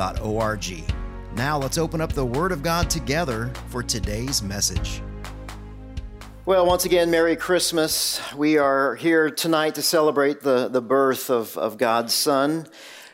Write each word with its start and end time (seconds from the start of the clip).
riverbible.org. 0.00 0.94
Now 1.36 1.58
let's 1.58 1.78
open 1.78 2.00
up 2.00 2.12
the 2.12 2.24
Word 2.24 2.52
of 2.52 2.62
God 2.62 2.90
together 2.90 3.52
for 3.68 3.82
today's 3.82 4.42
message. 4.42 5.02
Well, 6.44 6.66
once 6.66 6.84
again, 6.84 7.10
Merry 7.10 7.36
Christmas. 7.36 8.20
We 8.34 8.58
are 8.58 8.96
here 8.96 9.30
tonight 9.30 9.76
to 9.76 9.82
celebrate 9.82 10.40
the, 10.40 10.68
the 10.68 10.82
birth 10.82 11.30
of, 11.30 11.56
of 11.56 11.78
God's 11.78 12.12
Son, 12.12 12.66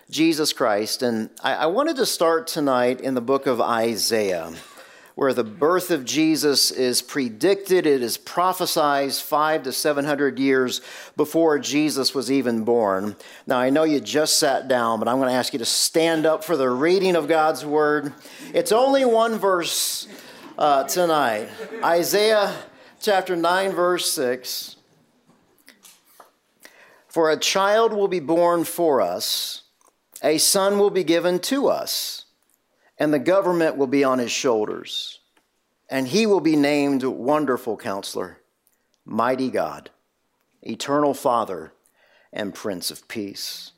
Jesus 0.08 0.52
Christ. 0.52 1.02
And 1.02 1.28
I, 1.42 1.54
I 1.54 1.66
wanted 1.66 1.96
to 1.96 2.06
start 2.06 2.46
tonight 2.46 3.00
in 3.00 3.14
the 3.14 3.20
book 3.20 3.46
of 3.46 3.60
Isaiah 3.60 4.54
where 5.16 5.32
the 5.32 5.42
birth 5.42 5.90
of 5.90 6.04
Jesus 6.04 6.70
is 6.70 7.00
predicted. 7.00 7.86
It 7.86 8.02
is 8.02 8.18
prophesied 8.18 9.14
five 9.14 9.62
to 9.62 9.72
seven 9.72 10.04
hundred 10.04 10.38
years 10.38 10.82
before 11.16 11.58
Jesus 11.58 12.14
was 12.14 12.30
even 12.30 12.64
born. 12.64 13.16
Now, 13.46 13.58
I 13.58 13.70
know 13.70 13.84
you 13.84 13.98
just 13.98 14.38
sat 14.38 14.68
down, 14.68 14.98
but 14.98 15.08
I'm 15.08 15.16
going 15.16 15.30
to 15.30 15.34
ask 15.34 15.54
you 15.54 15.58
to 15.58 15.64
stand 15.64 16.26
up 16.26 16.44
for 16.44 16.54
the 16.54 16.68
reading 16.68 17.16
of 17.16 17.28
God's 17.28 17.64
word. 17.64 18.12
It's 18.52 18.72
only 18.72 19.06
one 19.06 19.38
verse 19.38 20.06
uh, 20.58 20.84
tonight 20.84 21.48
Isaiah 21.82 22.54
chapter 23.00 23.34
9, 23.34 23.72
verse 23.72 24.10
6. 24.12 24.76
For 27.08 27.30
a 27.30 27.38
child 27.38 27.94
will 27.94 28.08
be 28.08 28.20
born 28.20 28.64
for 28.64 29.00
us, 29.00 29.62
a 30.22 30.36
son 30.36 30.78
will 30.78 30.90
be 30.90 31.04
given 31.04 31.38
to 31.38 31.68
us 31.68 32.25
and 32.98 33.12
the 33.12 33.18
government 33.18 33.76
will 33.76 33.86
be 33.86 34.04
on 34.04 34.18
his 34.18 34.32
shoulders. 34.32 35.20
And 35.88 36.08
he 36.08 36.26
will 36.26 36.40
be 36.40 36.56
named 36.56 37.04
Wonderful 37.04 37.76
Counselor, 37.76 38.38
Mighty 39.04 39.50
God, 39.50 39.90
Eternal 40.62 41.14
Father, 41.14 41.72
and 42.32 42.54
Prince 42.54 42.90
of 42.90 43.06
Peace. 43.06 43.72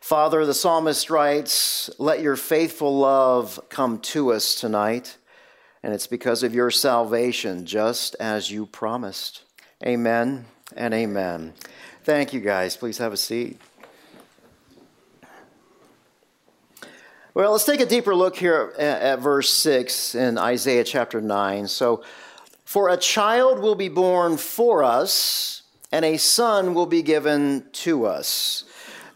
Father, 0.00 0.44
the 0.44 0.54
psalmist 0.54 1.10
writes, 1.10 1.90
Let 1.98 2.20
your 2.20 2.36
faithful 2.36 2.98
love 2.98 3.58
come 3.68 3.98
to 4.00 4.32
us 4.32 4.54
tonight, 4.54 5.16
and 5.82 5.92
it's 5.92 6.06
because 6.06 6.42
of 6.42 6.54
your 6.54 6.70
salvation, 6.70 7.66
just 7.66 8.14
as 8.20 8.50
you 8.50 8.66
promised. 8.66 9.42
Amen 9.84 10.44
and 10.76 10.94
amen. 10.94 11.54
Thank 12.04 12.32
you, 12.32 12.40
guys. 12.40 12.76
Please 12.76 12.98
have 12.98 13.12
a 13.12 13.16
seat. 13.16 13.58
Well, 17.34 17.50
let's 17.50 17.64
take 17.64 17.80
a 17.80 17.86
deeper 17.86 18.14
look 18.14 18.36
here 18.36 18.72
at, 18.78 19.02
at, 19.02 19.18
verse 19.18 19.50
6 19.50 20.14
in 20.14 20.38
Isaiah 20.38 20.84
chapter 20.84 21.20
9. 21.20 21.66
So, 21.66 22.04
for 22.64 22.88
a 22.88 22.96
child 22.96 23.58
will 23.58 23.74
be 23.74 23.88
born 23.88 24.36
for 24.36 24.84
us, 24.84 25.62
and 25.90 26.04
a 26.04 26.16
son 26.16 26.74
will 26.74 26.86
be 26.86 27.02
given 27.02 27.66
to 27.72 28.06
us. 28.06 28.62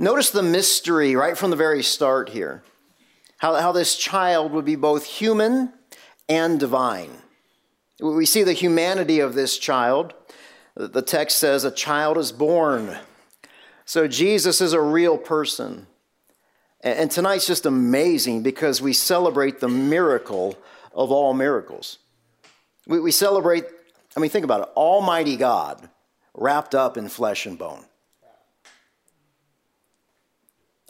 Notice 0.00 0.30
the 0.30 0.42
mystery 0.42 1.14
right 1.14 1.38
from 1.38 1.50
the 1.50 1.56
very 1.56 1.84
start 1.84 2.30
here. 2.30 2.64
How, 3.36 3.54
how 3.54 3.70
this 3.70 3.96
child 3.96 4.50
would 4.50 4.64
be 4.64 4.74
both 4.74 5.04
human 5.04 5.72
and 6.28 6.58
divine. 6.58 7.12
We 8.00 8.26
see 8.26 8.42
the 8.42 8.52
humanity 8.52 9.20
of 9.20 9.34
this 9.34 9.56
child. 9.58 10.12
The 10.74 11.02
text 11.02 11.38
says, 11.38 11.62
A 11.62 11.70
child 11.70 12.18
is 12.18 12.32
born. 12.32 12.98
So, 13.84 14.08
Jesus 14.08 14.60
is 14.60 14.72
a 14.72 14.80
real 14.80 15.16
person. 15.16 15.86
And 16.80 17.10
tonight's 17.10 17.46
just 17.46 17.66
amazing 17.66 18.42
because 18.42 18.80
we 18.80 18.92
celebrate 18.92 19.58
the 19.58 19.68
miracle 19.68 20.56
of 20.92 21.10
all 21.10 21.34
miracles. 21.34 21.98
We, 22.86 23.00
we 23.00 23.10
celebrate, 23.10 23.64
I 24.16 24.20
mean, 24.20 24.30
think 24.30 24.44
about 24.44 24.62
it 24.62 24.68
Almighty 24.76 25.36
God 25.36 25.88
wrapped 26.34 26.74
up 26.74 26.96
in 26.96 27.08
flesh 27.08 27.46
and 27.46 27.58
bone. 27.58 27.84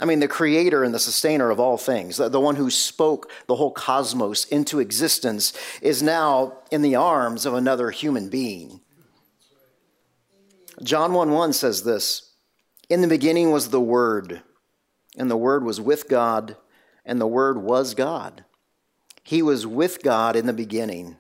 I 0.00 0.04
mean, 0.04 0.20
the 0.20 0.28
creator 0.28 0.84
and 0.84 0.94
the 0.94 1.00
sustainer 1.00 1.50
of 1.50 1.58
all 1.58 1.76
things, 1.76 2.18
the, 2.18 2.28
the, 2.28 2.38
one 2.38 2.54
who 2.54 2.70
spoke 2.70 3.32
the 3.48 3.56
whole 3.56 3.72
cosmos 3.72 4.44
into 4.44 4.78
existence, 4.78 5.52
is 5.82 6.02
now 6.02 6.58
in 6.70 6.82
the 6.82 6.94
arms 6.94 7.46
of 7.46 7.54
another 7.54 7.90
human 7.90 8.28
being. 8.28 8.80
John 10.84 11.14
1 11.14 11.32
1 11.32 11.52
says 11.52 11.82
this 11.82 12.30
In 12.88 13.00
the 13.00 13.08
beginning 13.08 13.50
was 13.50 13.70
the 13.70 13.80
Word 13.80 14.42
and 15.18 15.30
the 15.30 15.36
Word 15.36 15.64
was 15.64 15.80
with 15.80 16.08
God, 16.08 16.56
and 17.04 17.20
the 17.20 17.26
Word 17.26 17.58
was 17.58 17.94
God. 17.94 18.44
He 19.22 19.42
was 19.42 19.66
with 19.66 20.02
God 20.02 20.36
in 20.36 20.46
the 20.46 20.52
beginning. 20.54 21.16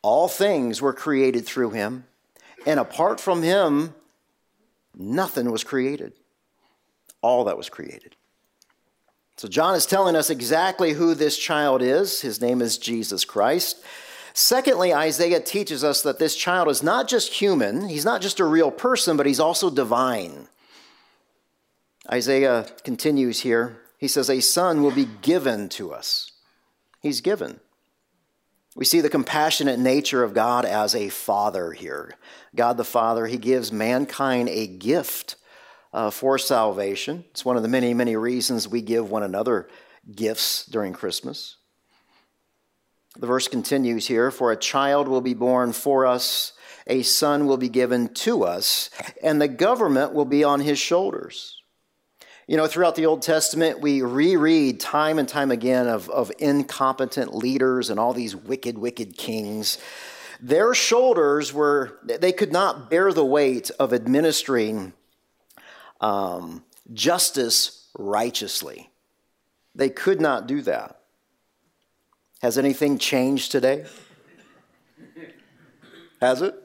All 0.00 0.28
things 0.28 0.80
were 0.80 0.94
created 0.94 1.44
through 1.44 1.70
him, 1.70 2.06
and 2.64 2.80
apart 2.80 3.20
from 3.20 3.42
him, 3.42 3.94
nothing 4.96 5.50
was 5.50 5.64
created. 5.64 6.14
All 7.20 7.44
that 7.44 7.58
was 7.58 7.68
created. 7.68 8.16
So, 9.36 9.48
John 9.48 9.74
is 9.74 9.86
telling 9.86 10.16
us 10.16 10.30
exactly 10.30 10.92
who 10.92 11.14
this 11.14 11.36
child 11.36 11.82
is. 11.82 12.20
His 12.20 12.40
name 12.40 12.62
is 12.62 12.78
Jesus 12.78 13.24
Christ. 13.24 13.82
Secondly, 14.34 14.94
Isaiah 14.94 15.40
teaches 15.40 15.84
us 15.84 16.02
that 16.02 16.18
this 16.18 16.36
child 16.36 16.68
is 16.68 16.82
not 16.82 17.08
just 17.08 17.34
human, 17.34 17.88
he's 17.88 18.04
not 18.04 18.22
just 18.22 18.40
a 18.40 18.44
real 18.44 18.70
person, 18.70 19.16
but 19.16 19.26
he's 19.26 19.40
also 19.40 19.68
divine. 19.68 20.48
Isaiah 22.10 22.66
continues 22.84 23.40
here. 23.40 23.80
He 23.98 24.08
says, 24.08 24.28
A 24.28 24.40
son 24.40 24.82
will 24.82 24.90
be 24.90 25.08
given 25.22 25.68
to 25.70 25.92
us. 25.92 26.32
He's 27.00 27.20
given. 27.20 27.60
We 28.74 28.84
see 28.84 29.00
the 29.00 29.10
compassionate 29.10 29.78
nature 29.78 30.22
of 30.22 30.34
God 30.34 30.64
as 30.64 30.94
a 30.94 31.10
father 31.10 31.72
here. 31.72 32.14
God 32.54 32.76
the 32.76 32.84
Father, 32.84 33.26
He 33.26 33.36
gives 33.36 33.70
mankind 33.70 34.48
a 34.48 34.66
gift 34.66 35.36
uh, 35.92 36.10
for 36.10 36.38
salvation. 36.38 37.24
It's 37.30 37.44
one 37.44 37.56
of 37.56 37.62
the 37.62 37.68
many, 37.68 37.92
many 37.92 38.16
reasons 38.16 38.66
we 38.66 38.80
give 38.80 39.10
one 39.10 39.22
another 39.22 39.68
gifts 40.10 40.66
during 40.66 40.92
Christmas. 40.92 41.56
The 43.16 43.26
verse 43.26 43.46
continues 43.46 44.06
here 44.06 44.30
For 44.30 44.52
a 44.52 44.56
child 44.56 45.06
will 45.06 45.20
be 45.20 45.34
born 45.34 45.72
for 45.72 46.06
us, 46.06 46.54
a 46.86 47.02
son 47.02 47.46
will 47.46 47.58
be 47.58 47.68
given 47.68 48.12
to 48.14 48.42
us, 48.44 48.90
and 49.22 49.40
the 49.40 49.48
government 49.48 50.14
will 50.14 50.24
be 50.24 50.44
on 50.44 50.60
his 50.60 50.78
shoulders. 50.78 51.61
You 52.48 52.56
know, 52.56 52.66
throughout 52.66 52.96
the 52.96 53.06
Old 53.06 53.22
Testament, 53.22 53.80
we 53.80 54.02
reread 54.02 54.80
time 54.80 55.20
and 55.20 55.28
time 55.28 55.52
again 55.52 55.86
of, 55.86 56.10
of 56.10 56.32
incompetent 56.40 57.32
leaders 57.32 57.88
and 57.88 58.00
all 58.00 58.12
these 58.12 58.34
wicked, 58.34 58.76
wicked 58.76 59.16
kings. 59.16 59.78
Their 60.40 60.74
shoulders 60.74 61.52
were, 61.52 62.00
they 62.02 62.32
could 62.32 62.50
not 62.50 62.90
bear 62.90 63.12
the 63.12 63.24
weight 63.24 63.70
of 63.78 63.92
administering 63.92 64.92
um, 66.00 66.64
justice 66.92 67.88
righteously. 67.96 68.90
They 69.76 69.88
could 69.88 70.20
not 70.20 70.48
do 70.48 70.62
that. 70.62 71.00
Has 72.42 72.58
anything 72.58 72.98
changed 72.98 73.52
today? 73.52 73.86
Has 76.20 76.42
it? 76.42 76.56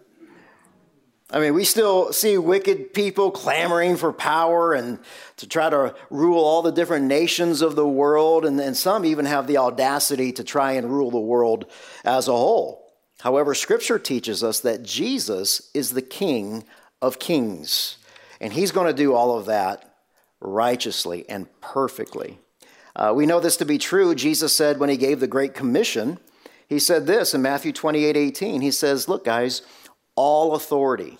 I 1.29 1.39
mean, 1.39 1.53
we 1.53 1.65
still 1.65 2.13
see 2.13 2.37
wicked 2.37 2.93
people 2.93 3.31
clamoring 3.31 3.97
for 3.97 4.13
power 4.13 4.73
and 4.73 4.97
to 5.37 5.47
try 5.47 5.69
to 5.69 5.93
rule 6.09 6.41
all 6.41 6.61
the 6.61 6.71
different 6.71 7.05
nations 7.05 7.61
of 7.61 7.75
the 7.75 7.87
world, 7.87 8.45
and, 8.45 8.57
and 8.61 8.77
some 8.77 9.03
even 9.03 9.25
have 9.25 9.45
the 9.45 9.57
audacity 9.57 10.31
to 10.33 10.43
try 10.43 10.73
and 10.73 10.89
rule 10.89 11.11
the 11.11 11.19
world 11.19 11.65
as 12.05 12.29
a 12.29 12.31
whole. 12.31 12.93
However, 13.19 13.53
Scripture 13.55 13.99
teaches 13.99 14.41
us 14.41 14.61
that 14.61 14.83
Jesus 14.83 15.69
is 15.73 15.91
the 15.91 16.01
King 16.01 16.63
of 17.01 17.19
kings, 17.19 17.97
and 18.39 18.53
He's 18.53 18.71
going 18.71 18.87
to 18.87 18.93
do 18.93 19.13
all 19.13 19.37
of 19.37 19.47
that 19.47 19.95
righteously 20.39 21.25
and 21.27 21.47
perfectly. 21.59 22.39
Uh, 22.95 23.11
we 23.13 23.25
know 23.25 23.41
this 23.41 23.57
to 23.57 23.65
be 23.65 23.77
true. 23.77 24.15
Jesus 24.15 24.53
said 24.55 24.79
when 24.79 24.89
He 24.89 24.97
gave 24.97 25.19
the 25.19 25.27
Great 25.27 25.53
Commission, 25.53 26.19
He 26.69 26.79
said 26.79 27.05
this 27.05 27.33
in 27.33 27.41
Matthew 27.41 27.73
28 27.73 28.15
18. 28.15 28.61
He 28.61 28.71
says, 28.71 29.09
Look, 29.09 29.25
guys, 29.25 29.61
all 30.17 30.55
authority, 30.55 31.17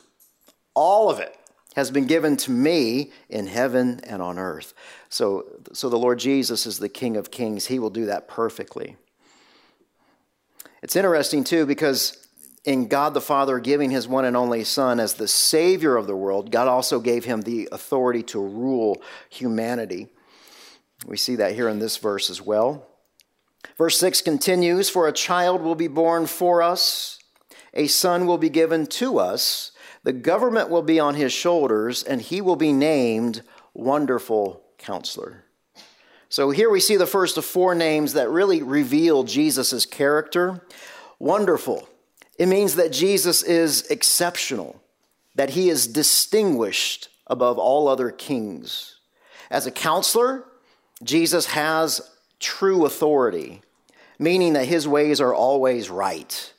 all 0.73 1.09
of 1.09 1.19
it 1.19 1.37
has 1.77 1.91
been 1.91 2.07
given 2.07 2.35
to 2.35 2.51
me 2.51 3.11
in 3.29 3.47
heaven 3.47 4.01
and 4.03 4.21
on 4.21 4.37
earth. 4.39 4.73
So, 5.09 5.45
so 5.71 5.87
the 5.87 5.97
Lord 5.97 6.19
Jesus 6.19 6.65
is 6.65 6.79
the 6.79 6.89
King 6.89 7.15
of 7.15 7.31
Kings. 7.31 7.67
He 7.67 7.79
will 7.79 7.91
do 7.91 8.07
that 8.07 8.27
perfectly. 8.27 8.97
It's 10.81 10.95
interesting, 10.95 11.43
too, 11.43 11.65
because 11.65 12.27
in 12.65 12.87
God 12.87 13.13
the 13.13 13.21
Father 13.21 13.59
giving 13.59 13.91
his 13.91 14.07
one 14.07 14.25
and 14.25 14.35
only 14.35 14.63
Son 14.63 14.99
as 14.99 15.13
the 15.13 15.27
Savior 15.27 15.95
of 15.95 16.07
the 16.07 16.15
world, 16.15 16.51
God 16.51 16.67
also 16.67 16.99
gave 16.99 17.25
him 17.25 17.41
the 17.41 17.69
authority 17.71 18.23
to 18.23 18.39
rule 18.39 19.01
humanity. 19.29 20.07
We 21.05 21.15
see 21.15 21.35
that 21.35 21.53
here 21.53 21.69
in 21.69 21.79
this 21.79 21.97
verse 21.97 22.29
as 22.29 22.41
well. 22.41 22.87
Verse 23.77 23.99
6 23.99 24.21
continues 24.21 24.89
For 24.89 25.07
a 25.07 25.13
child 25.13 25.61
will 25.61 25.75
be 25.75 25.87
born 25.87 26.25
for 26.25 26.63
us, 26.63 27.16
a 27.77 27.87
son 27.87 28.25
will 28.25 28.37
be 28.37 28.49
given 28.49 28.87
to 28.87 29.19
us, 29.19 29.71
the 30.03 30.11
government 30.11 30.69
will 30.69 30.81
be 30.81 30.99
on 30.99 31.15
his 31.15 31.31
shoulders, 31.31 32.03
and 32.03 32.21
he 32.21 32.41
will 32.41 32.55
be 32.55 32.73
named 32.73 33.43
Wonderful 33.73 34.63
Counselor. 34.77 35.43
So 36.29 36.49
here 36.49 36.69
we 36.69 36.79
see 36.79 36.97
the 36.97 37.05
first 37.05 37.37
of 37.37 37.45
four 37.45 37.75
names 37.75 38.13
that 38.13 38.29
really 38.29 38.61
reveal 38.61 39.23
Jesus' 39.23 39.85
character. 39.85 40.61
Wonderful. 41.19 41.87
It 42.37 42.47
means 42.47 42.75
that 42.75 42.91
Jesus 42.91 43.43
is 43.43 43.87
exceptional, 43.89 44.81
that 45.35 45.51
he 45.51 45.69
is 45.69 45.87
distinguished 45.87 47.09
above 47.27 47.57
all 47.57 47.87
other 47.87 48.11
kings. 48.11 48.97
As 49.49 49.65
a 49.65 49.71
counselor, 49.71 50.43
Jesus 51.03 51.45
has 51.47 52.01
true 52.39 52.85
authority, 52.85 53.61
meaning 54.19 54.53
that 54.53 54.65
his 54.65 54.87
ways 54.87 55.21
are 55.21 55.33
always 55.33 55.89
right. 55.89 56.53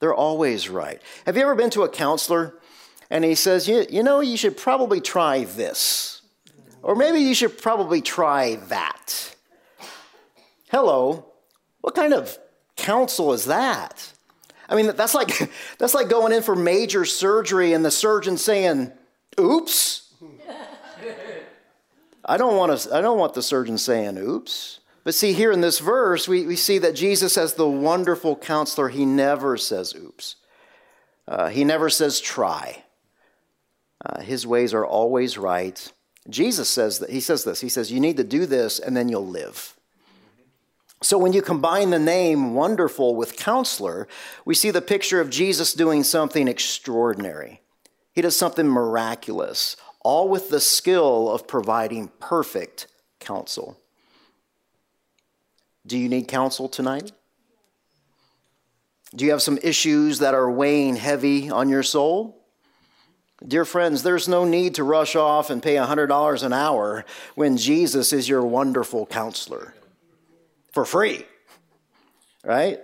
They're 0.00 0.14
always 0.14 0.68
right. 0.68 1.00
Have 1.26 1.36
you 1.36 1.42
ever 1.42 1.54
been 1.54 1.70
to 1.70 1.82
a 1.82 1.88
counselor 1.88 2.54
and 3.10 3.24
he 3.24 3.34
says, 3.34 3.68
you, 3.68 3.86
you 3.88 4.02
know, 4.02 4.20
you 4.20 4.36
should 4.36 4.56
probably 4.56 5.00
try 5.00 5.44
this? 5.44 6.22
Or 6.82 6.96
maybe 6.96 7.20
you 7.20 7.34
should 7.34 7.58
probably 7.58 8.00
try 8.00 8.56
that. 8.68 9.36
Hello, 10.70 11.26
what 11.82 11.94
kind 11.94 12.14
of 12.14 12.38
counsel 12.76 13.32
is 13.32 13.46
that? 13.46 14.12
I 14.68 14.76
mean, 14.76 14.94
that's 14.96 15.14
like, 15.14 15.50
that's 15.78 15.94
like 15.94 16.08
going 16.08 16.32
in 16.32 16.42
for 16.42 16.56
major 16.56 17.04
surgery 17.04 17.74
and 17.74 17.84
the 17.84 17.90
surgeon 17.90 18.38
saying, 18.38 18.92
oops. 19.38 20.14
I 22.24 22.36
don't 22.36 22.56
want 22.56 22.78
to, 22.78 22.94
I 22.94 23.00
don't 23.00 23.18
want 23.18 23.34
the 23.34 23.42
surgeon 23.42 23.76
saying 23.76 24.16
oops. 24.16 24.80
But 25.10 25.16
see, 25.16 25.32
here 25.32 25.50
in 25.50 25.60
this 25.60 25.80
verse, 25.80 26.28
we, 26.28 26.46
we 26.46 26.54
see 26.54 26.78
that 26.78 26.94
Jesus, 26.94 27.36
as 27.36 27.54
the 27.54 27.68
wonderful 27.68 28.36
counselor, 28.36 28.90
he 28.90 29.04
never 29.04 29.56
says 29.56 29.92
oops. 29.92 30.36
Uh, 31.26 31.48
he 31.48 31.64
never 31.64 31.90
says 31.90 32.20
try. 32.20 32.84
Uh, 34.06 34.20
his 34.20 34.46
ways 34.46 34.72
are 34.72 34.86
always 34.86 35.36
right. 35.36 35.92
Jesus 36.28 36.68
says 36.68 37.00
that 37.00 37.10
he 37.10 37.18
says 37.18 37.42
this. 37.42 37.60
He 37.60 37.68
says, 37.68 37.90
You 37.90 37.98
need 37.98 38.18
to 38.18 38.22
do 38.22 38.46
this 38.46 38.78
and 38.78 38.96
then 38.96 39.08
you'll 39.08 39.26
live. 39.26 39.74
So 41.02 41.18
when 41.18 41.32
you 41.32 41.42
combine 41.42 41.90
the 41.90 41.98
name 41.98 42.54
wonderful 42.54 43.16
with 43.16 43.36
counselor, 43.36 44.06
we 44.44 44.54
see 44.54 44.70
the 44.70 44.80
picture 44.80 45.20
of 45.20 45.28
Jesus 45.28 45.74
doing 45.74 46.04
something 46.04 46.46
extraordinary. 46.46 47.62
He 48.12 48.22
does 48.22 48.36
something 48.36 48.68
miraculous, 48.68 49.74
all 50.02 50.28
with 50.28 50.50
the 50.50 50.60
skill 50.60 51.28
of 51.28 51.48
providing 51.48 52.12
perfect 52.20 52.86
counsel. 53.18 53.79
Do 55.86 55.98
you 55.98 56.08
need 56.08 56.28
counsel 56.28 56.68
tonight? 56.68 57.12
Do 59.14 59.24
you 59.24 59.32
have 59.32 59.42
some 59.42 59.58
issues 59.62 60.20
that 60.20 60.34
are 60.34 60.50
weighing 60.50 60.96
heavy 60.96 61.50
on 61.50 61.68
your 61.68 61.82
soul? 61.82 62.36
Dear 63.46 63.64
friends, 63.64 64.02
there's 64.02 64.28
no 64.28 64.44
need 64.44 64.74
to 64.74 64.84
rush 64.84 65.16
off 65.16 65.50
and 65.50 65.62
pay 65.62 65.76
$100 65.76 66.42
an 66.42 66.52
hour 66.52 67.04
when 67.34 67.56
Jesus 67.56 68.12
is 68.12 68.28
your 68.28 68.42
wonderful 68.42 69.06
counselor 69.06 69.74
for 70.72 70.84
free, 70.84 71.24
right? 72.44 72.80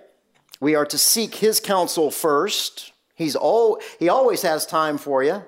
We 0.61 0.75
are 0.75 0.87
to 0.87 0.99
seek 0.99 1.35
his 1.35 1.61
counsel 1.61 2.11
first. 2.11 2.93
He's 3.15 3.37
all, 3.37 3.81
he 3.99 4.09
always 4.09 4.43
has 4.43 4.65
time 4.65 4.97
for 4.97 5.23
you. 5.23 5.45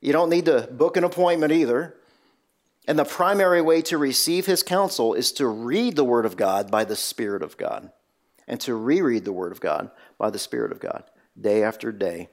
You 0.00 0.12
don't 0.12 0.30
need 0.30 0.46
to 0.46 0.68
book 0.70 0.96
an 0.96 1.04
appointment 1.04 1.52
either. 1.52 1.94
And 2.90 2.98
the 2.98 3.04
primary 3.04 3.62
way 3.62 3.82
to 3.82 3.98
receive 3.98 4.46
his 4.46 4.64
counsel 4.64 5.14
is 5.14 5.30
to 5.34 5.46
read 5.46 5.94
the 5.94 6.02
Word 6.02 6.26
of 6.26 6.36
God 6.36 6.72
by 6.72 6.82
the 6.82 6.96
Spirit 6.96 7.40
of 7.40 7.56
God 7.56 7.92
and 8.48 8.60
to 8.62 8.74
reread 8.74 9.24
the 9.24 9.32
Word 9.32 9.52
of 9.52 9.60
God 9.60 9.92
by 10.18 10.30
the 10.30 10.40
Spirit 10.40 10.72
of 10.72 10.80
God 10.80 11.04
day 11.40 11.62
after 11.62 11.92
day. 11.92 12.30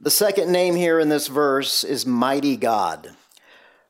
The 0.00 0.10
second 0.10 0.50
name 0.50 0.74
here 0.74 0.98
in 0.98 1.10
this 1.10 1.26
verse 1.26 1.84
is 1.84 2.06
Mighty 2.06 2.56
God. 2.56 3.10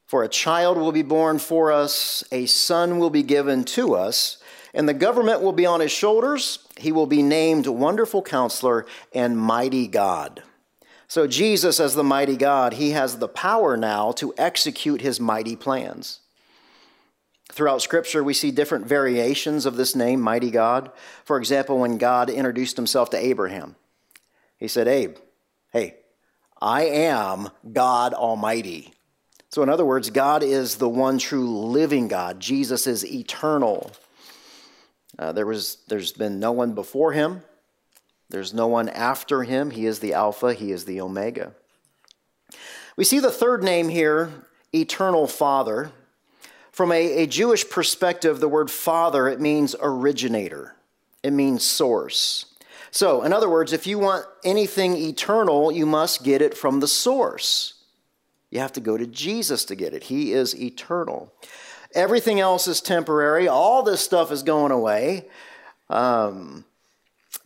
For 0.04 0.24
a 0.24 0.28
child 0.28 0.78
will 0.78 0.90
be 0.90 1.02
born 1.02 1.38
for 1.38 1.70
us, 1.70 2.24
a 2.32 2.46
son 2.46 2.98
will 2.98 3.10
be 3.10 3.22
given 3.22 3.62
to 3.66 3.94
us, 3.94 4.38
and 4.74 4.88
the 4.88 4.94
government 4.94 5.42
will 5.42 5.52
be 5.52 5.64
on 5.64 5.78
his 5.78 5.92
shoulders. 5.92 6.58
He 6.76 6.90
will 6.90 7.06
be 7.06 7.22
named 7.22 7.68
Wonderful 7.68 8.22
Counselor 8.22 8.84
and 9.12 9.38
Mighty 9.38 9.86
God. 9.86 10.42
So, 11.06 11.26
Jesus, 11.26 11.80
as 11.80 11.94
the 11.94 12.04
mighty 12.04 12.36
God, 12.36 12.74
he 12.74 12.90
has 12.90 13.18
the 13.18 13.28
power 13.28 13.76
now 13.76 14.12
to 14.12 14.34
execute 14.38 15.00
his 15.00 15.20
mighty 15.20 15.54
plans. 15.54 16.20
Throughout 17.52 17.82
Scripture, 17.82 18.24
we 18.24 18.34
see 18.34 18.50
different 18.50 18.86
variations 18.86 19.66
of 19.66 19.76
this 19.76 19.94
name, 19.94 20.20
Mighty 20.20 20.50
God. 20.50 20.90
For 21.24 21.38
example, 21.38 21.78
when 21.78 21.98
God 21.98 22.30
introduced 22.30 22.76
himself 22.76 23.10
to 23.10 23.16
Abraham, 23.16 23.76
he 24.56 24.66
said, 24.66 24.88
Abe, 24.88 25.16
hey, 25.72 25.96
I 26.60 26.84
am 26.84 27.50
God 27.72 28.14
Almighty. 28.14 28.92
So, 29.50 29.62
in 29.62 29.68
other 29.68 29.84
words, 29.84 30.10
God 30.10 30.42
is 30.42 30.76
the 30.76 30.88
one 30.88 31.18
true 31.18 31.48
living 31.48 32.08
God. 32.08 32.40
Jesus 32.40 32.88
is 32.88 33.06
eternal. 33.06 33.92
Uh, 35.16 35.30
there 35.30 35.46
was, 35.46 35.78
there's 35.86 36.12
been 36.12 36.40
no 36.40 36.50
one 36.50 36.72
before 36.72 37.12
him, 37.12 37.42
there's 38.30 38.54
no 38.54 38.66
one 38.66 38.88
after 38.88 39.42
him. 39.42 39.70
He 39.70 39.86
is 39.86 39.98
the 39.98 40.14
Alpha, 40.14 40.54
he 40.54 40.72
is 40.72 40.84
the 40.84 41.00
Omega. 41.00 41.52
We 42.96 43.04
see 43.04 43.18
the 43.18 43.30
third 43.30 43.62
name 43.62 43.88
here, 43.88 44.30
Eternal 44.72 45.26
Father. 45.26 45.92
From 46.70 46.90
a, 46.90 47.22
a 47.22 47.26
Jewish 47.26 47.68
perspective, 47.68 48.40
the 48.40 48.48
word 48.48 48.70
father, 48.70 49.28
it 49.28 49.40
means 49.40 49.76
originator, 49.80 50.74
it 51.22 51.32
means 51.32 51.62
source. 51.62 52.46
So, 52.90 53.22
in 53.22 53.32
other 53.32 53.48
words, 53.48 53.72
if 53.72 53.86
you 53.86 53.98
want 53.98 54.24
anything 54.44 54.96
eternal, 54.96 55.72
you 55.72 55.84
must 55.84 56.22
get 56.22 56.40
it 56.42 56.56
from 56.56 56.78
the 56.78 56.86
source. 56.86 57.74
You 58.50 58.60
have 58.60 58.72
to 58.74 58.80
go 58.80 58.96
to 58.96 59.06
Jesus 59.06 59.64
to 59.64 59.74
get 59.74 59.94
it. 59.94 60.04
He 60.04 60.32
is 60.32 60.54
eternal. 60.60 61.32
Everything 61.92 62.38
else 62.38 62.68
is 62.68 62.80
temporary. 62.80 63.48
All 63.48 63.82
this 63.82 64.00
stuff 64.00 64.30
is 64.30 64.44
going 64.44 64.70
away. 64.70 65.26
Um, 65.90 66.64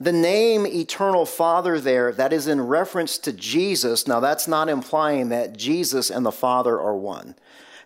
the 0.01 0.13
name 0.13 0.67
Eternal 0.67 1.27
Father 1.27 1.81
there, 1.81 2.13
that 2.13 2.33
is 2.33 2.47
in 2.47 2.61
reference 2.61 3.19
to 3.19 3.33
Jesus. 3.33 4.07
Now, 4.07 4.21
that's 4.21 4.47
not 4.47 4.69
implying 4.69 5.31
that 5.31 5.57
Jesus 5.57 6.11
and 6.11 6.25
the 6.25 6.33
Father 6.33 6.81
are 6.81 6.97
one. 6.97 7.35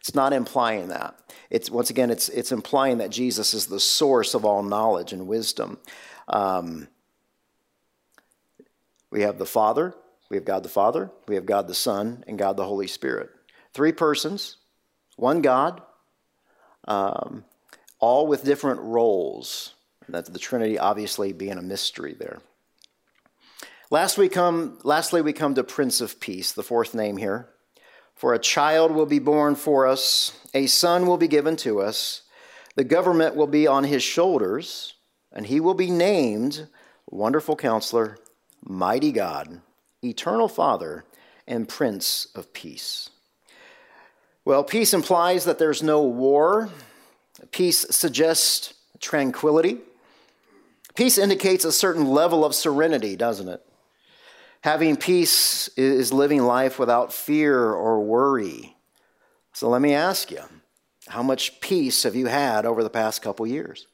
It's 0.01 0.15
not 0.15 0.33
implying 0.33 0.89
that. 0.89 1.15
It's 1.49 1.71
once 1.71 1.91
again, 1.91 2.11
it's 2.11 2.29
it's 2.29 2.51
implying 2.51 2.99
that 2.99 3.11
Jesus 3.11 3.55
is 3.55 3.67
the 3.67 3.79
source 3.79 4.35
of 4.35 4.45
all 4.45 4.63
knowledge 4.63 5.13
and 5.13 5.27
wisdom. 5.27 5.79
Um, 6.29 6.89
we 9.11 9.23
have 9.23 9.39
the 9.39 9.47
Father, 9.47 9.95
we 10.31 10.37
have 10.37 10.45
God 10.45 10.63
the 10.63 10.69
Father, 10.69 11.11
we 11.29 11.35
have 11.35 11.47
God 11.47 11.69
the 11.69 11.75
Son, 11.75 12.25
and 12.27 12.39
God 12.39 12.57
the 12.57 12.65
Holy 12.65 12.87
Spirit. 12.87 13.31
Three 13.75 13.93
persons, 13.93 14.57
one 15.17 15.43
God, 15.43 15.83
um, 16.89 17.45
all 18.01 18.27
with 18.27 18.45
different 18.45 18.81
roles. 18.81 19.75
That's 20.13 20.29
the 20.29 20.39
Trinity 20.39 20.79
obviously 20.79 21.33
being 21.33 21.57
a 21.57 21.63
mystery 21.63 22.15
there. 22.19 22.41
Last 23.91 24.19
we 24.19 24.29
come, 24.29 24.79
lastly, 24.85 25.23
we 25.23 25.33
come 25.33 25.55
to 25.55 25.65
Prince 25.65 26.03
of 26.03 26.21
Peace, 26.21 26.53
the 26.53 26.63
fourth 26.63 26.95
name 26.95 27.17
here. 27.17 27.49
For 28.15 28.35
a 28.35 28.39
child 28.39 28.93
will 28.93 29.07
be 29.07 29.19
born 29.19 29.55
for 29.55 29.87
us, 29.87 30.39
a 30.53 30.67
son 30.67 31.07
will 31.07 31.17
be 31.17 31.29
given 31.29 31.57
to 31.57 31.81
us, 31.81 32.23
the 32.77 32.85
government 32.85 33.37
will 33.37 33.47
be 33.47 33.67
on 33.67 33.85
his 33.85 34.03
shoulders, 34.03 34.95
and 35.33 35.47
he 35.47 35.61
will 35.61 35.75
be 35.75 35.91
named 35.91 36.69
Wonderful 37.11 37.57
Counselor 37.57 38.19
mighty 38.63 39.13
God, 39.13 39.61
eternal 40.05 40.49
Father, 40.49 41.05
and 41.47 41.69
Prince 41.69 42.29
of 42.35 42.53
Peace. 42.53 43.11
Well, 44.45 44.63
peace 44.63 44.93
implies 44.93 45.45
that 45.47 45.59
there's 45.59 45.83
no 45.83 46.03
war. 46.03 46.69
Peace 47.51 47.87
suggests 47.91 48.75
tranquility. 49.01 49.81
Peace 50.95 51.19
indicates 51.19 51.65
a 51.65 51.73
certain 51.73 52.07
level 52.07 52.45
of 52.45 52.55
serenity, 52.55 53.17
doesn't 53.17 53.49
it? 53.49 53.65
Having 54.63 54.97
peace 54.97 55.69
is 55.77 56.13
living 56.13 56.43
life 56.43 56.79
without 56.79 57.13
fear 57.13 57.73
or 57.73 58.01
worry. 58.01 58.77
So 59.53 59.69
let 59.69 59.83
me 59.83 59.95
ask 59.95 60.31
you 60.31 60.43
how 61.09 61.23
much 61.23 61.61
peace 61.61 62.05
have 62.05 62.15
you 62.15 62.27
had 62.27 62.65
over 62.65 62.83
the 62.83 62.91
past 62.91 63.23
couple 63.23 63.47
years? 63.47 63.87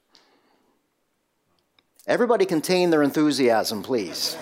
Everybody 2.07 2.47
contain 2.47 2.90
their 2.90 3.02
enthusiasm, 3.02 3.83
please. 3.83 4.37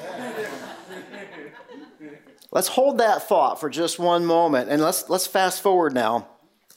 Let's 2.51 2.69
hold 2.69 2.99
that 2.99 3.29
thought 3.29 3.61
for 3.61 3.69
just 3.69 3.99
one 3.99 4.25
moment 4.25 4.71
and 4.71 4.81
let's, 4.81 5.11
let's 5.11 5.27
fast 5.27 5.61
forward 5.61 5.93
now 5.93 6.29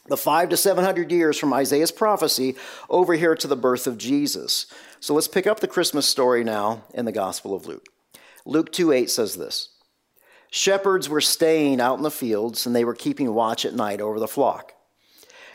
the 0.07 0.17
five 0.17 0.50
to 0.50 0.57
700 0.57 1.12
years 1.12 1.38
from 1.38 1.53
Isaiah's 1.53 1.91
prophecy 1.91 2.55
over 2.89 3.13
here 3.13 3.36
to 3.36 3.48
the 3.48 3.55
birth 3.55 3.88
of 3.88 3.98
Jesus. 3.98 4.65
So 5.01 5.13
let's 5.13 5.27
pick 5.29 5.48
up 5.48 5.62
the 5.62 5.68
Christmas 5.68 6.08
story 6.08 6.44
now 6.44 6.84
in 6.94 7.06
the 7.06 7.12
Gospel 7.13 7.56
of 7.56 7.65
Luke. 7.65 7.88
Luke 8.46 8.72
2 8.72 8.91
8 8.91 9.10
says 9.10 9.36
this 9.36 9.70
Shepherds 10.51 11.08
were 11.08 11.22
staying 11.22 11.79
out 11.79 11.98
in 11.98 12.03
the 12.03 12.12
fields 12.12 12.65
and 12.65 12.75
they 12.75 12.84
were 12.84 12.96
keeping 12.96 13.34
watch 13.34 13.65
at 13.65 13.74
night 13.74 14.01
over 14.01 14.20
the 14.20 14.27
flock. 14.27 14.74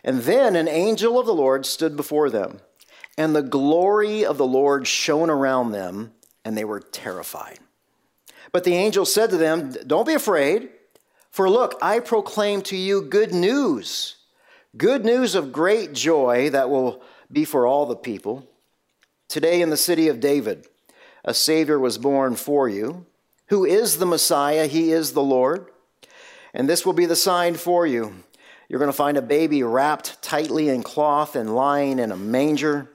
And 0.03 0.21
then 0.23 0.57
an 0.57 0.69
angel 0.69 1.19
of 1.19 1.27
the 1.27 1.35
Lord 1.35 1.67
stood 1.67 1.97
before 1.97 2.31
them, 2.31 2.61
and 3.17 3.35
the 3.35 3.43
glory 3.43 4.25
of 4.25 4.39
the 4.39 4.47
Lord 4.47 4.87
shone 4.87 5.31
around 5.31 5.73
them, 5.73 6.13
and 6.45 6.57
they 6.57 6.65
were 6.65 6.81
terrified. 6.81 7.59
But 8.53 8.65
the 8.65 8.75
angel 8.75 9.05
said 9.05 9.31
to 9.31 9.37
them, 9.37 9.75
Don't 9.87 10.07
be 10.07 10.15
afraid, 10.15 10.69
for 11.31 11.51
look, 11.51 11.75
I 11.83 12.01
proclaim 12.01 12.63
to 12.63 12.77
you 12.77 13.03
good 13.03 13.33
news, 13.33 14.17
good 14.77 15.05
news 15.05 15.35
of 15.35 15.53
great 15.53 15.93
joy 15.93 16.51
that 16.51 16.71
will 16.71 17.03
be 17.33 17.45
for 17.45 17.67
all 17.67 17.87
the 17.87 17.97
people. 17.97 18.49
Today 19.29 19.63
in 19.63 19.71
the 19.71 19.77
city 19.77 20.09
of 20.09 20.21
David, 20.21 20.67
a 21.25 21.35
Savior 21.35 21.79
was 21.79 21.99
born 21.99 22.37
for 22.37 22.69
you, 22.69 23.07
who 23.49 23.65
is 23.65 23.99
the 23.99 24.07
Messiah, 24.07 24.67
he 24.67 24.93
is 24.93 25.13
the 25.13 25.23
Lord. 25.23 25.69
And 26.53 26.69
this 26.69 26.87
will 26.87 26.93
be 26.93 27.07
the 27.07 27.17
sign 27.17 27.55
for 27.55 27.87
you. 27.87 28.15
You're 28.69 28.79
going 28.79 28.91
to 28.91 28.97
find 28.97 29.17
a 29.17 29.23
baby 29.23 29.63
wrapped 29.63 30.23
tightly 30.23 30.69
in 30.69 30.83
cloth 30.83 31.37
and 31.37 31.55
lying 31.55 31.99
in 31.99 32.13
a 32.13 32.17
manger. 32.17 32.91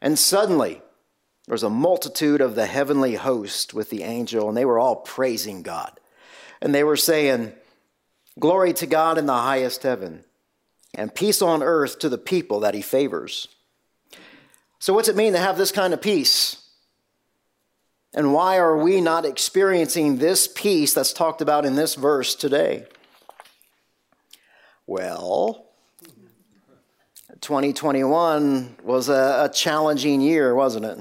And 0.00 0.18
suddenly, 0.18 0.80
there's 1.46 1.62
a 1.62 1.70
multitude 1.70 2.40
of 2.40 2.54
the 2.54 2.66
heavenly 2.66 3.16
host 3.16 3.74
with 3.74 3.90
the 3.90 4.04
angel, 4.04 4.48
and 4.48 4.56
they 4.56 4.64
were 4.64 4.78
all 4.78 4.96
praising 4.96 5.62
God. 5.62 5.98
And 6.60 6.74
they 6.74 6.84
were 6.84 6.96
saying, 6.96 7.52
Glory 8.38 8.72
to 8.74 8.86
God 8.86 9.18
in 9.18 9.26
the 9.26 9.34
highest 9.34 9.82
heaven, 9.82 10.24
and 10.94 11.14
peace 11.14 11.42
on 11.42 11.62
earth 11.62 11.98
to 11.98 12.08
the 12.08 12.18
people 12.18 12.60
that 12.60 12.74
he 12.74 12.80
favors. 12.80 13.48
So, 14.82 14.92
what's 14.92 15.08
it 15.08 15.14
mean 15.14 15.32
to 15.34 15.38
have 15.38 15.56
this 15.56 15.70
kind 15.70 15.94
of 15.94 16.02
peace? 16.02 16.56
And 18.12 18.34
why 18.34 18.58
are 18.58 18.76
we 18.76 19.00
not 19.00 19.24
experiencing 19.24 20.18
this 20.18 20.48
peace 20.48 20.92
that's 20.92 21.12
talked 21.12 21.40
about 21.40 21.64
in 21.64 21.76
this 21.76 21.94
verse 21.94 22.34
today? 22.34 22.86
Well, 24.84 25.68
2021 27.42 28.78
was 28.82 29.08
a, 29.08 29.44
a 29.44 29.50
challenging 29.54 30.20
year, 30.20 30.52
wasn't 30.52 30.86
it? 30.86 30.98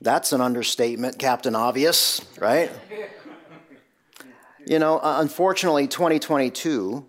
That's 0.00 0.32
an 0.32 0.40
understatement, 0.40 1.20
Captain 1.20 1.54
Obvious, 1.54 2.20
right? 2.40 2.72
you 4.66 4.80
know, 4.80 4.98
uh, 4.98 5.18
unfortunately, 5.20 5.86
2022 5.86 7.06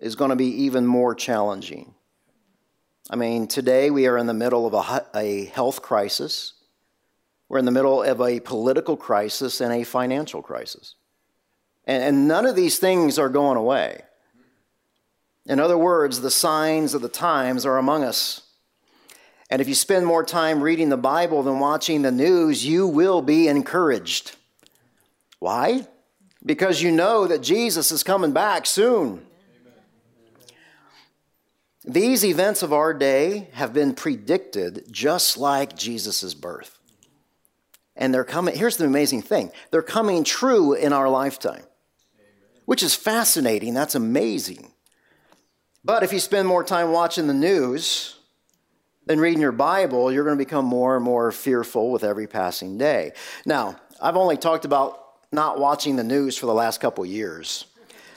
is 0.00 0.16
going 0.16 0.28
to 0.28 0.36
be 0.36 0.64
even 0.64 0.84
more 0.84 1.14
challenging. 1.14 1.94
I 3.08 3.14
mean, 3.14 3.46
today 3.46 3.90
we 3.90 4.08
are 4.08 4.18
in 4.18 4.26
the 4.26 4.34
middle 4.34 4.66
of 4.66 4.74
a, 4.74 5.06
a 5.16 5.44
health 5.46 5.80
crisis, 5.80 6.54
we're 7.48 7.58
in 7.58 7.64
the 7.64 7.70
middle 7.70 8.02
of 8.02 8.20
a 8.20 8.40
political 8.40 8.96
crisis 8.96 9.60
and 9.60 9.72
a 9.72 9.84
financial 9.84 10.42
crisis. 10.42 10.96
And, 11.84 12.02
and 12.02 12.28
none 12.28 12.46
of 12.46 12.56
these 12.56 12.80
things 12.80 13.18
are 13.18 13.28
going 13.28 13.56
away. 13.56 14.02
In 15.46 15.60
other 15.60 15.78
words, 15.78 16.20
the 16.20 16.30
signs 16.30 16.92
of 16.94 17.02
the 17.02 17.08
times 17.08 17.64
are 17.64 17.78
among 17.78 18.02
us. 18.02 18.42
And 19.48 19.62
if 19.62 19.68
you 19.68 19.76
spend 19.76 20.04
more 20.04 20.24
time 20.24 20.60
reading 20.60 20.88
the 20.88 20.96
Bible 20.96 21.44
than 21.44 21.60
watching 21.60 22.02
the 22.02 22.10
news, 22.10 22.66
you 22.66 22.88
will 22.88 23.22
be 23.22 23.46
encouraged. 23.46 24.34
Why? 25.38 25.86
Because 26.44 26.82
you 26.82 26.90
know 26.90 27.28
that 27.28 27.42
Jesus 27.42 27.92
is 27.92 28.02
coming 28.02 28.32
back 28.32 28.66
soon. 28.66 29.24
These 31.86 32.24
events 32.24 32.62
of 32.62 32.72
our 32.72 32.92
day 32.92 33.48
have 33.52 33.72
been 33.72 33.94
predicted 33.94 34.86
just 34.90 35.36
like 35.36 35.76
Jesus' 35.76 36.34
birth. 36.34 36.78
And 37.94 38.12
they're 38.12 38.24
coming, 38.24 38.56
here's 38.56 38.76
the 38.76 38.84
amazing 38.84 39.22
thing 39.22 39.52
they're 39.70 39.82
coming 39.82 40.24
true 40.24 40.74
in 40.74 40.92
our 40.92 41.08
lifetime, 41.08 41.62
which 42.64 42.82
is 42.82 42.94
fascinating. 42.94 43.72
That's 43.72 43.94
amazing. 43.94 44.72
But 45.84 46.02
if 46.02 46.12
you 46.12 46.18
spend 46.18 46.48
more 46.48 46.64
time 46.64 46.90
watching 46.90 47.28
the 47.28 47.34
news 47.34 48.16
than 49.06 49.20
reading 49.20 49.40
your 49.40 49.52
Bible, 49.52 50.10
you're 50.10 50.24
going 50.24 50.36
to 50.36 50.44
become 50.44 50.64
more 50.64 50.96
and 50.96 51.04
more 51.04 51.30
fearful 51.30 51.92
with 51.92 52.02
every 52.02 52.26
passing 52.26 52.76
day. 52.76 53.12
Now, 53.46 53.76
I've 54.02 54.16
only 54.16 54.36
talked 54.36 54.64
about 54.64 55.00
not 55.30 55.60
watching 55.60 55.94
the 55.94 56.04
news 56.04 56.36
for 56.36 56.46
the 56.46 56.54
last 56.54 56.80
couple 56.80 57.06
years. 57.06 57.66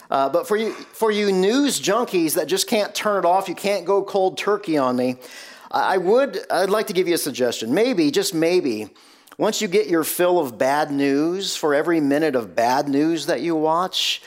Uh, 0.09 0.27
but 0.29 0.47
for 0.47 0.57
you, 0.57 0.71
for 0.71 1.11
you 1.11 1.31
news 1.31 1.79
junkies 1.79 2.33
that 2.35 2.47
just 2.47 2.67
can't 2.67 2.95
turn 2.95 3.23
it 3.23 3.27
off, 3.27 3.47
you 3.47 3.55
can't 3.55 3.85
go 3.85 4.03
cold 4.03 4.37
turkey 4.37 4.77
on 4.77 4.95
me. 4.95 5.17
I 5.71 5.97
would, 5.97 6.39
I'd 6.49 6.71
like 6.71 6.87
to 6.87 6.93
give 6.93 7.07
you 7.07 7.13
a 7.13 7.19
suggestion. 7.19 7.73
Maybe, 7.73 8.09
just 8.09 8.33
maybe, 8.33 8.89
once 9.37 9.61
you 9.61 9.67
get 9.67 9.87
your 9.87 10.03
fill 10.03 10.39
of 10.39 10.57
bad 10.57 10.91
news, 10.91 11.55
for 11.55 11.75
every 11.75 11.99
minute 11.99 12.35
of 12.35 12.55
bad 12.55 12.89
news 12.89 13.27
that 13.27 13.41
you 13.41 13.55
watch, 13.55 14.23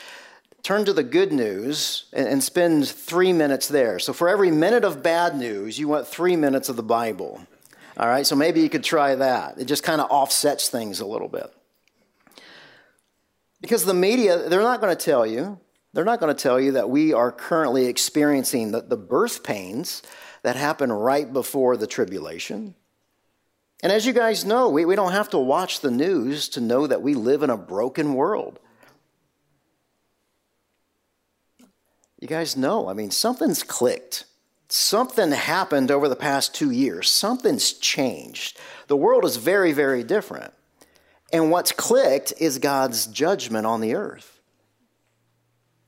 turn 0.61 0.85
to 0.85 0.93
the 0.93 1.03
good 1.03 1.33
news 1.33 2.05
and, 2.13 2.27
and 2.27 2.43
spend 2.43 2.87
three 2.87 3.33
minutes 3.33 3.67
there. 3.67 3.99
So 3.99 4.13
for 4.13 4.29
every 4.29 4.51
minute 4.51 4.85
of 4.85 5.03
bad 5.03 5.35
news, 5.35 5.77
you 5.77 5.89
want 5.89 6.07
three 6.07 6.37
minutes 6.37 6.69
of 6.69 6.77
the 6.77 6.83
Bible. 6.83 7.45
All 7.97 8.07
right, 8.07 8.25
so 8.25 8.37
maybe 8.37 8.61
you 8.61 8.69
could 8.69 8.83
try 8.83 9.15
that. 9.15 9.59
It 9.59 9.65
just 9.65 9.83
kind 9.83 9.99
of 9.99 10.09
offsets 10.09 10.69
things 10.69 11.01
a 11.01 11.05
little 11.05 11.27
bit. 11.27 11.53
Because 13.59 13.83
the 13.83 13.93
media, 13.93 14.49
they're 14.49 14.61
not 14.61 14.79
going 14.81 14.95
to 14.95 15.05
tell 15.05 15.25
you 15.25 15.59
they're 15.93 16.03
not 16.03 16.19
going 16.19 16.35
to 16.35 16.41
tell 16.41 16.59
you 16.59 16.73
that 16.73 16.89
we 16.89 17.13
are 17.13 17.31
currently 17.31 17.85
experiencing 17.85 18.71
the, 18.71 18.81
the 18.81 18.97
birth 18.97 19.43
pains 19.43 20.01
that 20.41 20.55
happen 20.55 20.91
right 20.91 21.31
before 21.31 21.77
the 21.77 21.87
tribulation. 21.87 22.75
And 23.83 23.91
as 23.91 24.05
you 24.05 24.13
guys 24.13 24.43
know, 24.43 24.69
we, 24.69 24.85
we 24.85 24.95
don't 24.95 25.11
have 25.11 25.29
to 25.31 25.37
watch 25.37 25.81
the 25.81 25.91
news 25.91 26.49
to 26.49 26.61
know 26.61 26.87
that 26.87 27.01
we 27.01 27.13
live 27.13 27.43
in 27.43 27.49
a 27.49 27.57
broken 27.57 28.13
world. 28.15 28.59
You 32.19 32.27
guys 32.27 32.55
know, 32.55 32.89
I 32.89 32.93
mean, 32.93 33.11
something's 33.11 33.63
clicked. 33.63 34.25
Something 34.69 35.31
happened 35.31 35.91
over 35.91 36.07
the 36.07 36.15
past 36.15 36.55
two 36.55 36.71
years. 36.71 37.09
Something's 37.09 37.73
changed. 37.73 38.57
The 38.87 38.95
world 38.97 39.25
is 39.25 39.35
very, 39.35 39.73
very 39.73 40.03
different. 40.03 40.53
And 41.31 41.51
what's 41.51 41.71
clicked 41.71 42.33
is 42.39 42.57
God's 42.59 43.05
judgment 43.07 43.65
on 43.65 43.81
the 43.81 43.93
earth 43.93 44.32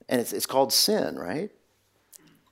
and 0.08 0.20
it's, 0.20 0.32
it's 0.32 0.46
called 0.46 0.72
sin, 0.72 1.16
right? 1.16 1.50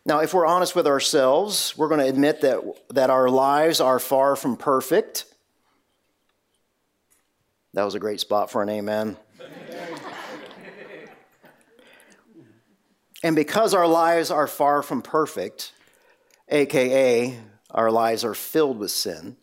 Now, 0.06 0.20
if 0.20 0.34
we're 0.34 0.46
honest 0.46 0.76
with 0.76 0.86
ourselves, 0.86 1.74
we're 1.78 1.88
going 1.88 2.00
to 2.00 2.06
admit 2.06 2.42
that, 2.42 2.60
that 2.90 3.08
our 3.08 3.30
lives 3.30 3.80
are 3.80 3.98
far 3.98 4.36
from 4.36 4.56
perfect. 4.56 5.24
That 7.72 7.84
was 7.84 7.94
a 7.94 7.98
great 7.98 8.20
spot 8.20 8.50
for 8.50 8.62
an 8.62 8.68
amen. 8.68 9.16
and 13.22 13.34
because 13.34 13.72
our 13.72 13.86
lives 13.86 14.30
are 14.30 14.46
far 14.46 14.82
from 14.82 15.00
perfect, 15.00 15.72
aka 16.50 17.38
our 17.70 17.90
lives 17.90 18.24
are 18.24 18.34
filled 18.34 18.78
with 18.78 18.90
sin, 18.90 19.36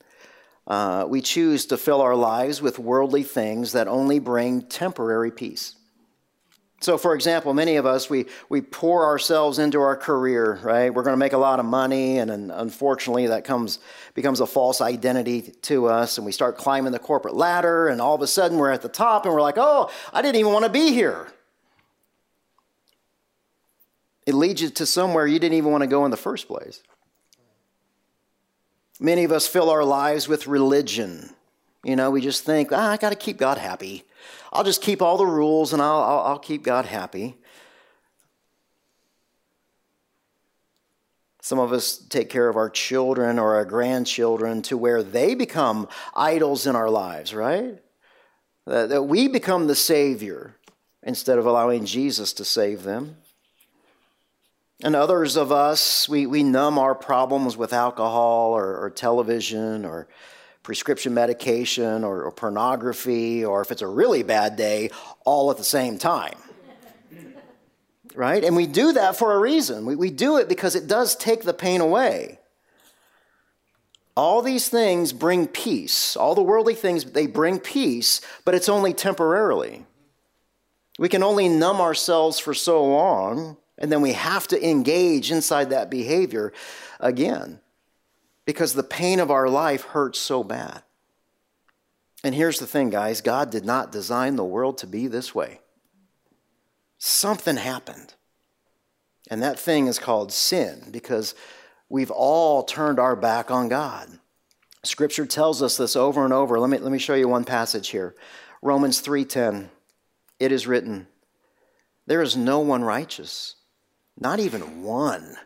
uh, 0.68 1.06
we 1.10 1.22
choose 1.22 1.65
to 1.65 1.77
fill 1.77 2.01
our 2.01 2.15
lives 2.15 2.62
with 2.62 2.77
worldly 2.77 3.24
things 3.24 3.72
that 3.74 3.88
only 3.88 4.20
bring 4.20 4.62
temporary 4.62 5.32
peace. 5.32 5.75
So, 6.81 6.97
for 6.97 7.13
example, 7.13 7.53
many 7.53 7.75
of 7.75 7.85
us, 7.85 8.09
we, 8.09 8.25
we 8.50 8.59
pour 8.59 9.05
ourselves 9.05 9.59
into 9.59 9.79
our 9.81 9.95
career, 9.95 10.59
right? 10.63 10.91
We're 10.91 11.03
going 11.03 11.13
to 11.13 11.17
make 11.17 11.33
a 11.33 11.38
lot 11.38 11.59
of 11.59 11.65
money, 11.65 12.17
and, 12.17 12.31
and 12.31 12.51
unfortunately, 12.51 13.27
that 13.27 13.43
comes, 13.43 13.77
becomes 14.15 14.39
a 14.39 14.47
false 14.47 14.81
identity 14.81 15.53
to 15.61 15.85
us, 15.85 16.17
and 16.17 16.25
we 16.25 16.31
start 16.31 16.57
climbing 16.57 16.91
the 16.91 16.97
corporate 16.97 17.35
ladder, 17.35 17.88
and 17.88 18.01
all 18.01 18.15
of 18.15 18.21
a 18.23 18.27
sudden 18.27 18.57
we're 18.57 18.71
at 18.71 18.81
the 18.81 18.89
top, 18.89 19.25
and 19.25 19.33
we're 19.33 19.43
like, 19.43 19.59
oh, 19.59 19.91
I 20.11 20.23
didn't 20.23 20.38
even 20.38 20.53
want 20.53 20.65
to 20.65 20.71
be 20.71 20.91
here. 20.91 21.31
It 24.25 24.33
leads 24.33 24.63
you 24.63 24.69
to 24.71 24.85
somewhere 24.88 25.27
you 25.27 25.38
didn't 25.38 25.59
even 25.59 25.71
want 25.71 25.83
to 25.83 25.88
go 25.88 26.03
in 26.05 26.09
the 26.09 26.17
first 26.17 26.47
place. 26.47 26.81
Many 29.00 29.23
of 29.23 29.31
us 29.31 29.47
fill 29.47 29.69
our 29.69 29.83
lives 29.83 30.27
with 30.27 30.47
religion. 30.47 31.29
You 31.83 31.95
know, 31.95 32.11
we 32.11 32.21
just 32.21 32.43
think, 32.43 32.69
ah, 32.71 32.91
I 32.91 32.97
got 32.97 33.09
to 33.09 33.15
keep 33.15 33.38
God 33.38 33.57
happy. 33.57 34.03
I'll 34.53 34.63
just 34.63 34.81
keep 34.81 35.01
all 35.01 35.17
the 35.17 35.25
rules 35.25 35.73
and 35.73 35.81
I'll, 35.81 36.01
I'll, 36.01 36.19
I'll 36.19 36.39
keep 36.39 36.63
God 36.63 36.85
happy. 36.85 37.38
Some 41.41 41.57
of 41.57 41.73
us 41.73 41.97
take 41.97 42.29
care 42.29 42.47
of 42.50 42.55
our 42.55 42.69
children 42.69 43.39
or 43.39 43.55
our 43.55 43.65
grandchildren 43.65 44.61
to 44.63 44.77
where 44.77 45.01
they 45.01 45.33
become 45.33 45.88
idols 46.15 46.67
in 46.67 46.75
our 46.75 46.89
lives, 46.89 47.33
right? 47.33 47.81
That, 48.67 48.89
that 48.89 49.03
we 49.03 49.27
become 49.27 49.65
the 49.65 49.75
Savior 49.75 50.55
instead 51.01 51.39
of 51.39 51.47
allowing 51.47 51.85
Jesus 51.85 52.31
to 52.33 52.45
save 52.45 52.83
them. 52.83 53.17
And 54.83 54.95
others 54.95 55.35
of 55.35 55.51
us, 55.51 56.07
we, 56.07 56.27
we 56.27 56.43
numb 56.43 56.77
our 56.77 56.93
problems 56.93 57.57
with 57.57 57.73
alcohol 57.73 58.51
or, 58.51 58.77
or 58.77 58.91
television 58.91 59.83
or 59.83 60.07
prescription 60.63 61.13
medication 61.13 62.03
or, 62.03 62.24
or 62.24 62.32
pornography, 62.32 63.44
or 63.44 63.62
if 63.62 63.72
it's 63.72 63.82
a 63.82 63.88
really 63.88 64.24
bad 64.24 64.56
day, 64.56 64.89
all 65.25 65.51
at 65.51 65.58
the 65.58 65.63
same 65.63 65.98
time. 65.98 66.38
right? 68.15 68.44
And 68.44 68.56
we 68.56 68.68
do 68.68 68.94
that 68.94 69.15
for 69.15 69.34
a 69.34 69.39
reason. 69.39 69.86
We, 69.86 69.96
we 69.96 70.12
do 70.12 70.38
it 70.38 70.48
because 70.48 70.75
it 70.75 70.88
does 70.88 71.15
take 71.15 71.44
the 71.44 71.53
pain 71.53 71.82
away. 71.82 72.39
All 74.15 74.41
these 74.41 74.68
things 74.68 75.13
bring 75.13 75.48
peace. 75.48 76.15
All 76.15 76.36
the 76.36 76.44
worldly 76.44 76.75
things, 76.75 77.06
they 77.06 77.27
bring 77.27 77.60
peace, 77.60 78.22
but 78.46 78.53
it's 78.53 78.70
only 78.70 78.94
temporarily. 78.94 79.86
We 81.00 81.10
can 81.10 81.24
only 81.24 81.50
numb 81.50 81.82
ourselves 81.82 82.38
for 82.38 82.53
so 82.53 82.84
long 82.86 83.58
And 83.82 83.91
then 83.91 84.01
we 84.01 84.13
have 84.13 84.48
to 84.50 84.70
engage 84.70 85.32
inside 85.32 85.72
that 85.72 85.89
behavior 85.89 86.53
again 87.00 87.60
because 88.51 88.74
the 88.74 88.84
pain 88.84 89.20
of 89.20 89.31
our 89.31 89.48
life 89.48 89.84
hurts 89.84 90.20
so 90.20 90.43
bad. 90.43 90.84
And 92.24 92.36
here's 92.36 92.60
the 92.60 92.67
thing, 92.67 92.89
guys 92.89 93.22
God 93.22 93.50
did 93.50 93.65
not 93.65 93.91
design 93.91 94.36
the 94.36 94.43
world 94.43 94.77
to 94.79 94.88
be 94.88 95.08
this 95.08 95.34
way. 95.34 95.62
Something 96.98 97.55
happened. 97.55 98.13
And 99.29 99.41
that 99.41 99.60
thing 99.60 99.88
is 99.88 99.98
called 99.98 100.34
sin 100.34 100.89
because 100.91 101.34
we've 101.88 102.12
all 102.12 102.63
turned 102.63 103.00
our 103.00 103.15
back 103.15 103.50
on 103.50 103.70
God. 103.70 104.10
Scripture 104.84 105.25
tells 105.25 105.62
us 105.62 105.77
this 105.77 105.96
over 105.96 106.25
and 106.25 106.34
over. 106.34 106.60
Let 106.60 106.70
me, 106.70 106.77
let 106.77 106.91
me 106.91 107.00
show 107.00 107.15
you 107.15 107.27
one 107.27 107.46
passage 107.46 107.89
here. 107.89 108.15
Romans 108.62 109.01
3:10. 109.01 109.70
It 110.39 110.51
is 110.51 110.67
written, 110.67 111.08
there 112.08 112.22
is 112.22 112.36
no 112.36 112.60
one 112.60 112.84
righteous, 112.84 113.55
not 114.20 114.39
even 114.39 114.84
one. 114.84 115.38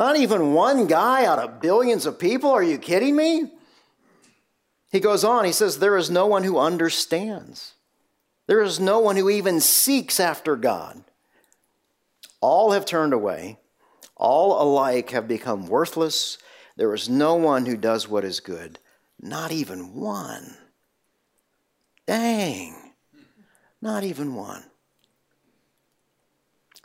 Not 0.00 0.16
even 0.16 0.54
one 0.54 0.86
guy 0.86 1.26
out 1.26 1.38
of 1.38 1.60
billions 1.60 2.06
of 2.06 2.18
people. 2.18 2.48
Are 2.48 2.62
you 2.62 2.78
kidding 2.78 3.14
me? 3.14 3.52
He 4.90 4.98
goes 4.98 5.24
on, 5.24 5.44
he 5.44 5.52
says, 5.52 5.78
There 5.78 5.98
is 5.98 6.10
no 6.10 6.26
one 6.26 6.42
who 6.42 6.58
understands. 6.58 7.74
There 8.46 8.62
is 8.62 8.80
no 8.80 8.98
one 8.98 9.16
who 9.16 9.28
even 9.28 9.60
seeks 9.60 10.18
after 10.18 10.56
God. 10.56 11.04
All 12.40 12.70
have 12.70 12.86
turned 12.86 13.12
away. 13.12 13.58
All 14.16 14.62
alike 14.62 15.10
have 15.10 15.28
become 15.28 15.66
worthless. 15.66 16.38
There 16.78 16.94
is 16.94 17.10
no 17.10 17.34
one 17.34 17.66
who 17.66 17.76
does 17.76 18.08
what 18.08 18.24
is 18.24 18.40
good, 18.40 18.78
not 19.20 19.52
even 19.52 19.94
one. 19.94 20.56
Dang, 22.06 22.94
not 23.82 24.02
even 24.04 24.34
one. 24.34 24.64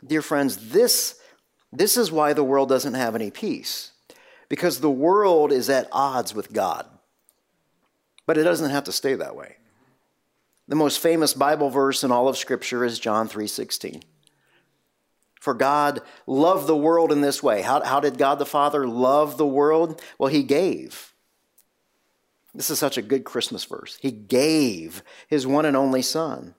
Dear 0.06 0.20
friends, 0.20 0.68
this, 0.68 1.18
this 1.78 1.96
is 1.96 2.12
why 2.12 2.32
the 2.32 2.44
world 2.44 2.68
doesn't 2.68 2.94
have 2.94 3.14
any 3.14 3.30
peace, 3.30 3.92
because 4.48 4.80
the 4.80 4.90
world 4.90 5.52
is 5.52 5.68
at 5.68 5.88
odds 5.92 6.34
with 6.34 6.52
God. 6.52 6.86
But 8.26 8.38
it 8.38 8.44
doesn't 8.44 8.70
have 8.70 8.84
to 8.84 8.92
stay 8.92 9.14
that 9.14 9.36
way. 9.36 9.56
The 10.68 10.76
most 10.76 10.98
famous 10.98 11.32
Bible 11.32 11.70
verse 11.70 12.02
in 12.02 12.10
all 12.10 12.28
of 12.28 12.36
Scripture 12.36 12.84
is 12.84 12.98
John 12.98 13.28
3:16. 13.28 14.02
For 15.40 15.54
God 15.54 16.00
loved 16.26 16.66
the 16.66 16.76
world 16.76 17.12
in 17.12 17.20
this 17.20 17.40
way. 17.40 17.62
How, 17.62 17.80
how 17.84 18.00
did 18.00 18.18
God 18.18 18.40
the 18.40 18.46
Father 18.46 18.86
love 18.86 19.36
the 19.36 19.46
world? 19.46 20.02
Well, 20.18 20.28
He 20.28 20.42
gave. 20.42 21.12
This 22.52 22.68
is 22.68 22.80
such 22.80 22.98
a 22.98 23.02
good 23.02 23.24
Christmas 23.24 23.64
verse. 23.64 23.96
He 24.00 24.10
gave 24.10 25.04
His 25.28 25.46
one 25.46 25.64
and 25.64 25.76
only 25.76 26.02
Son 26.02 26.56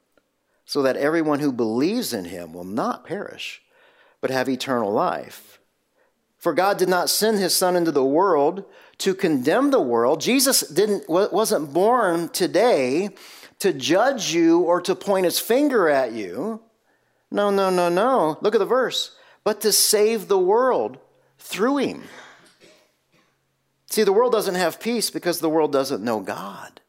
so 0.67 0.81
that 0.81 0.97
everyone 0.97 1.39
who 1.39 1.51
believes 1.51 2.13
in 2.13 2.25
him 2.25 2.53
will 2.53 2.65
not 2.65 3.05
perish, 3.05 3.63
but 4.21 4.31
have 4.31 4.49
eternal 4.49 4.91
life. 4.91 5.59
For 6.37 6.53
God 6.53 6.77
did 6.77 6.89
not 6.89 7.09
send 7.09 7.39
his 7.39 7.55
son 7.55 7.75
into 7.75 7.91
the 7.91 8.05
world 8.05 8.65
to 8.99 9.13
condemn 9.13 9.71
the 9.71 9.81
world. 9.81 10.21
Jesus 10.21 10.61
didn't 10.61 11.09
wasn't 11.09 11.73
born 11.73 12.29
today 12.29 13.09
to 13.59 13.73
judge 13.73 14.33
you 14.33 14.61
or 14.61 14.81
to 14.81 14.95
point 14.95 15.25
his 15.25 15.39
finger 15.39 15.89
at 15.89 16.13
you. 16.13 16.61
No, 17.31 17.49
no, 17.49 17.69
no, 17.69 17.89
no. 17.89 18.37
Look 18.41 18.55
at 18.55 18.59
the 18.59 18.65
verse. 18.65 19.15
But 19.43 19.61
to 19.61 19.71
save 19.71 20.27
the 20.27 20.39
world 20.39 20.99
through 21.39 21.77
him. 21.77 22.03
See, 23.89 24.03
the 24.03 24.13
world 24.13 24.31
doesn't 24.31 24.55
have 24.55 24.79
peace 24.79 25.09
because 25.09 25.39
the 25.39 25.49
world 25.49 25.71
doesn't 25.71 26.03
know 26.03 26.19
God. 26.19 26.81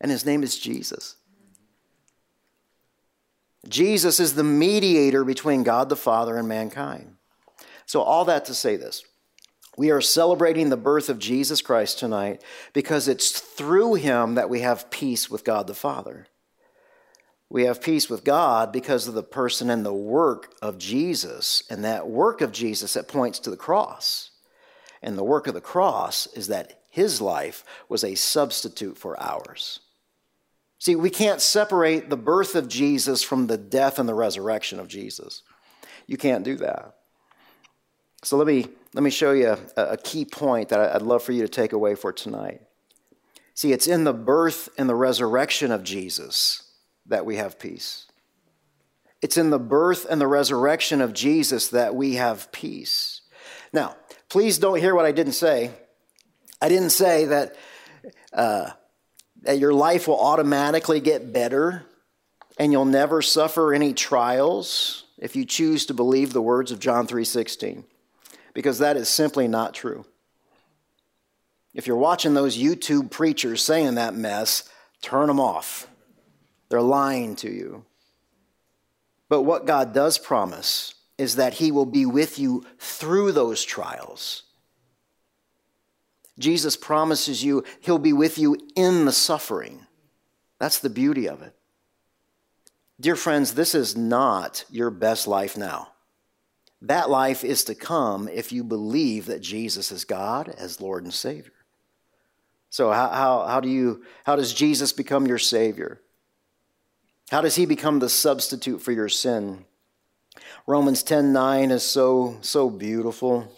And 0.00 0.10
his 0.10 0.26
name 0.26 0.42
is 0.42 0.58
Jesus. 0.58 1.16
Jesus 3.68 4.18
is 4.20 4.34
the 4.34 4.44
mediator 4.44 5.24
between 5.24 5.62
God 5.62 5.88
the 5.88 5.96
Father 5.96 6.36
and 6.36 6.48
mankind. 6.48 7.16
So, 7.86 8.02
all 8.02 8.24
that 8.26 8.44
to 8.46 8.54
say 8.54 8.76
this. 8.76 9.04
We 9.76 9.90
are 9.90 10.00
celebrating 10.00 10.70
the 10.70 10.76
birth 10.76 11.08
of 11.08 11.20
Jesus 11.20 11.62
Christ 11.62 11.98
tonight 11.98 12.42
because 12.72 13.06
it's 13.06 13.38
through 13.38 13.94
him 13.94 14.34
that 14.34 14.50
we 14.50 14.60
have 14.60 14.90
peace 14.90 15.30
with 15.30 15.44
God 15.44 15.68
the 15.68 15.74
Father. 15.74 16.26
We 17.48 17.64
have 17.64 17.80
peace 17.80 18.10
with 18.10 18.24
God 18.24 18.72
because 18.72 19.08
of 19.08 19.14
the 19.14 19.22
person 19.22 19.70
and 19.70 19.86
the 19.86 19.94
work 19.94 20.52
of 20.60 20.76
Jesus, 20.76 21.62
and 21.70 21.84
that 21.84 22.08
work 22.08 22.40
of 22.40 22.52
Jesus 22.52 22.94
that 22.94 23.08
points 23.08 23.38
to 23.38 23.50
the 23.50 23.56
cross. 23.56 24.32
And 25.00 25.16
the 25.16 25.24
work 25.24 25.46
of 25.46 25.54
the 25.54 25.60
cross 25.60 26.26
is 26.34 26.48
that 26.48 26.80
his 26.90 27.20
life 27.20 27.64
was 27.88 28.02
a 28.02 28.16
substitute 28.16 28.98
for 28.98 29.18
ours. 29.22 29.80
See, 30.78 30.94
we 30.94 31.10
can't 31.10 31.40
separate 31.40 32.08
the 32.08 32.16
birth 32.16 32.54
of 32.54 32.68
Jesus 32.68 33.22
from 33.22 33.46
the 33.46 33.58
death 33.58 33.98
and 33.98 34.08
the 34.08 34.14
resurrection 34.14 34.78
of 34.78 34.88
Jesus. 34.88 35.42
You 36.06 36.16
can't 36.16 36.44
do 36.44 36.56
that. 36.56 36.94
So 38.22 38.36
let 38.36 38.46
me, 38.46 38.66
let 38.94 39.02
me 39.02 39.10
show 39.10 39.32
you 39.32 39.56
a, 39.76 39.82
a 39.82 39.96
key 39.96 40.24
point 40.24 40.68
that 40.68 40.80
I'd 40.80 41.02
love 41.02 41.22
for 41.22 41.32
you 41.32 41.42
to 41.42 41.48
take 41.48 41.72
away 41.72 41.94
for 41.94 42.12
tonight. 42.12 42.62
See, 43.54 43.72
it's 43.72 43.88
in 43.88 44.04
the 44.04 44.12
birth 44.12 44.68
and 44.78 44.88
the 44.88 44.94
resurrection 44.94 45.72
of 45.72 45.82
Jesus 45.82 46.70
that 47.06 47.26
we 47.26 47.36
have 47.36 47.58
peace. 47.58 48.06
It's 49.20 49.36
in 49.36 49.50
the 49.50 49.58
birth 49.58 50.06
and 50.08 50.20
the 50.20 50.28
resurrection 50.28 51.00
of 51.00 51.12
Jesus 51.12 51.68
that 51.68 51.94
we 51.94 52.14
have 52.14 52.52
peace. 52.52 53.22
Now, 53.72 53.96
please 54.28 54.58
don't 54.58 54.78
hear 54.78 54.94
what 54.94 55.06
I 55.06 55.12
didn't 55.12 55.32
say. 55.32 55.72
I 56.62 56.68
didn't 56.68 56.90
say 56.90 57.24
that 57.24 57.56
uh, 58.32 58.70
that 59.42 59.58
your 59.58 59.72
life 59.72 60.08
will 60.08 60.20
automatically 60.20 61.00
get 61.00 61.32
better 61.32 61.84
and 62.58 62.72
you'll 62.72 62.84
never 62.84 63.22
suffer 63.22 63.72
any 63.72 63.92
trials 63.92 65.04
if 65.18 65.36
you 65.36 65.44
choose 65.44 65.86
to 65.86 65.94
believe 65.94 66.32
the 66.32 66.42
words 66.42 66.72
of 66.72 66.80
John 66.80 67.06
3:16 67.06 67.84
because 68.52 68.78
that 68.78 68.96
is 68.96 69.08
simply 69.08 69.46
not 69.46 69.74
true. 69.74 70.04
If 71.74 71.86
you're 71.86 71.96
watching 71.96 72.34
those 72.34 72.58
YouTube 72.58 73.10
preachers 73.10 73.62
saying 73.62 73.94
that 73.94 74.14
mess, 74.14 74.68
turn 75.00 75.28
them 75.28 75.38
off. 75.38 75.86
They're 76.68 76.82
lying 76.82 77.36
to 77.36 77.50
you. 77.50 77.84
But 79.28 79.42
what 79.42 79.66
God 79.66 79.92
does 79.92 80.18
promise 80.18 80.94
is 81.18 81.36
that 81.36 81.54
He 81.54 81.70
will 81.70 81.86
be 81.86 82.06
with 82.06 82.38
you 82.38 82.64
through 82.78 83.32
those 83.32 83.64
trials. 83.64 84.42
Jesus 86.38 86.76
promises 86.76 87.42
you 87.42 87.64
he'll 87.80 87.98
be 87.98 88.12
with 88.12 88.38
you 88.38 88.56
in 88.76 89.04
the 89.04 89.12
suffering. 89.12 89.86
That's 90.58 90.78
the 90.78 90.90
beauty 90.90 91.28
of 91.28 91.42
it. 91.42 91.54
Dear 93.00 93.16
friends, 93.16 93.54
this 93.54 93.74
is 93.74 93.96
not 93.96 94.64
your 94.70 94.90
best 94.90 95.26
life 95.26 95.56
now. 95.56 95.92
That 96.82 97.10
life 97.10 97.44
is 97.44 97.64
to 97.64 97.74
come 97.74 98.28
if 98.28 98.52
you 98.52 98.62
believe 98.62 99.26
that 99.26 99.40
Jesus 99.40 99.90
is 99.90 100.04
God 100.04 100.48
as 100.48 100.80
Lord 100.80 101.04
and 101.04 101.14
Savior. 101.14 101.52
So, 102.70 102.90
how, 102.92 103.08
how, 103.08 103.46
how, 103.46 103.60
do 103.60 103.68
you, 103.68 104.04
how 104.24 104.36
does 104.36 104.52
Jesus 104.52 104.92
become 104.92 105.26
your 105.26 105.38
Savior? 105.38 106.00
How 107.30 107.40
does 107.40 107.56
He 107.56 107.66
become 107.66 107.98
the 107.98 108.08
substitute 108.08 108.80
for 108.80 108.92
your 108.92 109.08
sin? 109.08 109.64
Romans 110.66 111.02
10 111.02 111.32
9 111.32 111.70
is 111.70 111.82
so, 111.82 112.36
so 112.42 112.68
beautiful. 112.68 113.50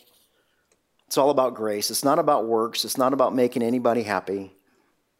It's 1.10 1.18
all 1.18 1.30
about 1.30 1.56
grace. 1.56 1.90
It's 1.90 2.04
not 2.04 2.20
about 2.20 2.46
works. 2.46 2.84
It's 2.84 2.96
not 2.96 3.12
about 3.12 3.34
making 3.34 3.64
anybody 3.64 4.04
happy. 4.04 4.52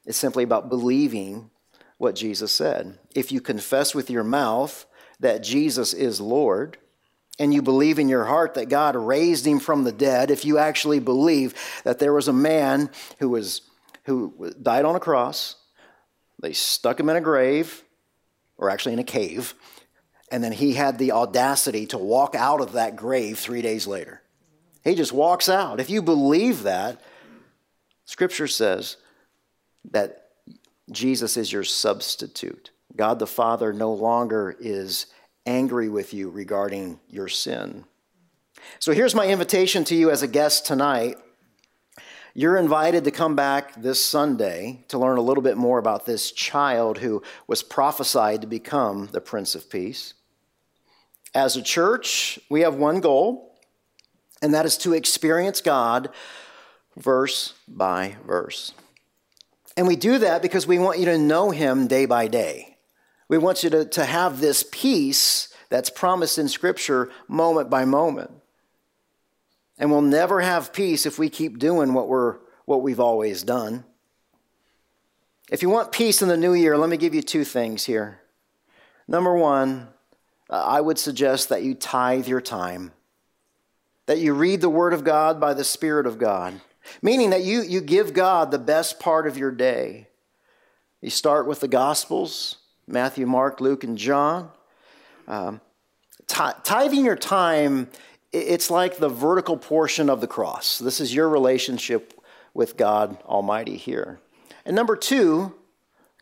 It's 0.06 0.16
simply 0.16 0.44
about 0.44 0.68
believing 0.68 1.50
what 1.98 2.14
Jesus 2.14 2.52
said. 2.52 2.96
If 3.12 3.32
you 3.32 3.40
confess 3.40 3.92
with 3.92 4.08
your 4.08 4.22
mouth 4.22 4.86
that 5.18 5.42
Jesus 5.42 5.92
is 5.92 6.20
Lord, 6.20 6.78
and 7.40 7.52
you 7.52 7.60
believe 7.60 7.98
in 7.98 8.08
your 8.08 8.26
heart 8.26 8.54
that 8.54 8.68
God 8.68 8.94
raised 8.94 9.44
him 9.44 9.58
from 9.58 9.82
the 9.82 9.90
dead, 9.90 10.30
if 10.30 10.44
you 10.44 10.58
actually 10.58 11.00
believe 11.00 11.54
that 11.82 11.98
there 11.98 12.12
was 12.12 12.28
a 12.28 12.32
man 12.32 12.88
who 13.18 13.28
was 13.28 13.62
who 14.04 14.52
died 14.62 14.84
on 14.84 14.94
a 14.94 15.00
cross, 15.00 15.56
they 16.40 16.52
stuck 16.52 17.00
him 17.00 17.10
in 17.10 17.16
a 17.16 17.20
grave, 17.20 17.82
or 18.58 18.70
actually 18.70 18.92
in 18.92 19.00
a 19.00 19.04
cave, 19.04 19.54
and 20.30 20.44
then 20.44 20.52
he 20.52 20.74
had 20.74 20.98
the 20.98 21.10
audacity 21.10 21.84
to 21.86 21.98
walk 21.98 22.36
out 22.36 22.60
of 22.60 22.74
that 22.74 22.94
grave 22.94 23.40
three 23.40 23.60
days 23.60 23.88
later. 23.88 24.22
He 24.82 24.94
just 24.94 25.12
walks 25.12 25.48
out. 25.48 25.80
If 25.80 25.90
you 25.90 26.02
believe 26.02 26.62
that, 26.62 27.00
Scripture 28.04 28.48
says 28.48 28.96
that 29.90 30.30
Jesus 30.90 31.36
is 31.36 31.52
your 31.52 31.64
substitute. 31.64 32.70
God 32.96 33.18
the 33.18 33.26
Father 33.26 33.72
no 33.72 33.92
longer 33.92 34.56
is 34.58 35.06
angry 35.46 35.88
with 35.88 36.12
you 36.12 36.30
regarding 36.30 36.98
your 37.08 37.28
sin. 37.28 37.84
So 38.78 38.92
here's 38.92 39.14
my 39.14 39.26
invitation 39.26 39.84
to 39.84 39.94
you 39.94 40.10
as 40.10 40.22
a 40.22 40.28
guest 40.28 40.66
tonight. 40.66 41.16
You're 42.34 42.56
invited 42.56 43.04
to 43.04 43.10
come 43.10 43.34
back 43.34 43.80
this 43.80 44.04
Sunday 44.04 44.84
to 44.88 44.98
learn 44.98 45.18
a 45.18 45.22
little 45.22 45.42
bit 45.42 45.56
more 45.56 45.78
about 45.78 46.06
this 46.06 46.30
child 46.30 46.98
who 46.98 47.22
was 47.46 47.62
prophesied 47.62 48.40
to 48.42 48.46
become 48.46 49.08
the 49.12 49.20
Prince 49.20 49.54
of 49.54 49.68
Peace. 49.68 50.14
As 51.34 51.56
a 51.56 51.62
church, 51.62 52.38
we 52.48 52.60
have 52.60 52.74
one 52.74 53.00
goal 53.00 53.49
and 54.42 54.54
that 54.54 54.66
is 54.66 54.76
to 54.78 54.92
experience 54.92 55.60
God 55.60 56.10
verse 56.96 57.54
by 57.68 58.16
verse. 58.26 58.72
And 59.76 59.86
we 59.86 59.96
do 59.96 60.18
that 60.18 60.42
because 60.42 60.66
we 60.66 60.78
want 60.78 60.98
you 60.98 61.06
to 61.06 61.18
know 61.18 61.50
Him 61.50 61.86
day 61.86 62.06
by 62.06 62.28
day. 62.28 62.76
We 63.28 63.38
want 63.38 63.62
you 63.62 63.70
to, 63.70 63.84
to 63.84 64.04
have 64.04 64.40
this 64.40 64.64
peace 64.70 65.48
that's 65.68 65.88
promised 65.88 66.38
in 66.38 66.48
Scripture 66.48 67.10
moment 67.28 67.70
by 67.70 67.84
moment. 67.84 68.32
And 69.78 69.90
we'll 69.90 70.02
never 70.02 70.40
have 70.40 70.72
peace 70.72 71.06
if 71.06 71.18
we 71.18 71.30
keep 71.30 71.58
doing 71.58 71.94
what, 71.94 72.08
we're, 72.08 72.38
what 72.66 72.82
we've 72.82 73.00
always 73.00 73.42
done. 73.42 73.84
If 75.50 75.62
you 75.62 75.70
want 75.70 75.92
peace 75.92 76.22
in 76.22 76.28
the 76.28 76.36
new 76.36 76.52
year, 76.52 76.76
let 76.76 76.90
me 76.90 76.96
give 76.96 77.14
you 77.14 77.22
two 77.22 77.44
things 77.44 77.84
here. 77.84 78.20
Number 79.08 79.34
one, 79.34 79.88
I 80.50 80.80
would 80.80 80.98
suggest 80.98 81.48
that 81.48 81.62
you 81.62 81.74
tithe 81.74 82.28
your 82.28 82.40
time, 82.40 82.92
that 84.10 84.18
you 84.18 84.34
read 84.34 84.60
the 84.60 84.68
Word 84.68 84.92
of 84.92 85.04
God 85.04 85.38
by 85.38 85.54
the 85.54 85.62
Spirit 85.62 86.04
of 86.04 86.18
God, 86.18 86.60
meaning 87.00 87.30
that 87.30 87.44
you, 87.44 87.62
you 87.62 87.80
give 87.80 88.12
God 88.12 88.50
the 88.50 88.58
best 88.58 88.98
part 88.98 89.24
of 89.24 89.38
your 89.38 89.52
day. 89.52 90.08
You 91.00 91.10
start 91.10 91.46
with 91.46 91.60
the 91.60 91.68
Gospels 91.68 92.56
Matthew, 92.88 93.24
Mark, 93.24 93.60
Luke, 93.60 93.84
and 93.84 93.96
John. 93.96 94.50
Um, 95.28 95.60
tithing 96.26 97.04
your 97.04 97.14
time, 97.14 97.86
it's 98.32 98.68
like 98.68 98.96
the 98.96 99.08
vertical 99.08 99.56
portion 99.56 100.10
of 100.10 100.20
the 100.20 100.26
cross. 100.26 100.80
This 100.80 101.00
is 101.00 101.14
your 101.14 101.28
relationship 101.28 102.20
with 102.52 102.76
God 102.76 103.16
Almighty 103.26 103.76
here. 103.76 104.18
And 104.64 104.74
number 104.74 104.96
two, 104.96 105.54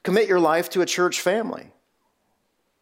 commit 0.02 0.28
your 0.28 0.40
life 0.40 0.68
to 0.70 0.82
a 0.82 0.86
church 0.86 1.22
family. 1.22 1.70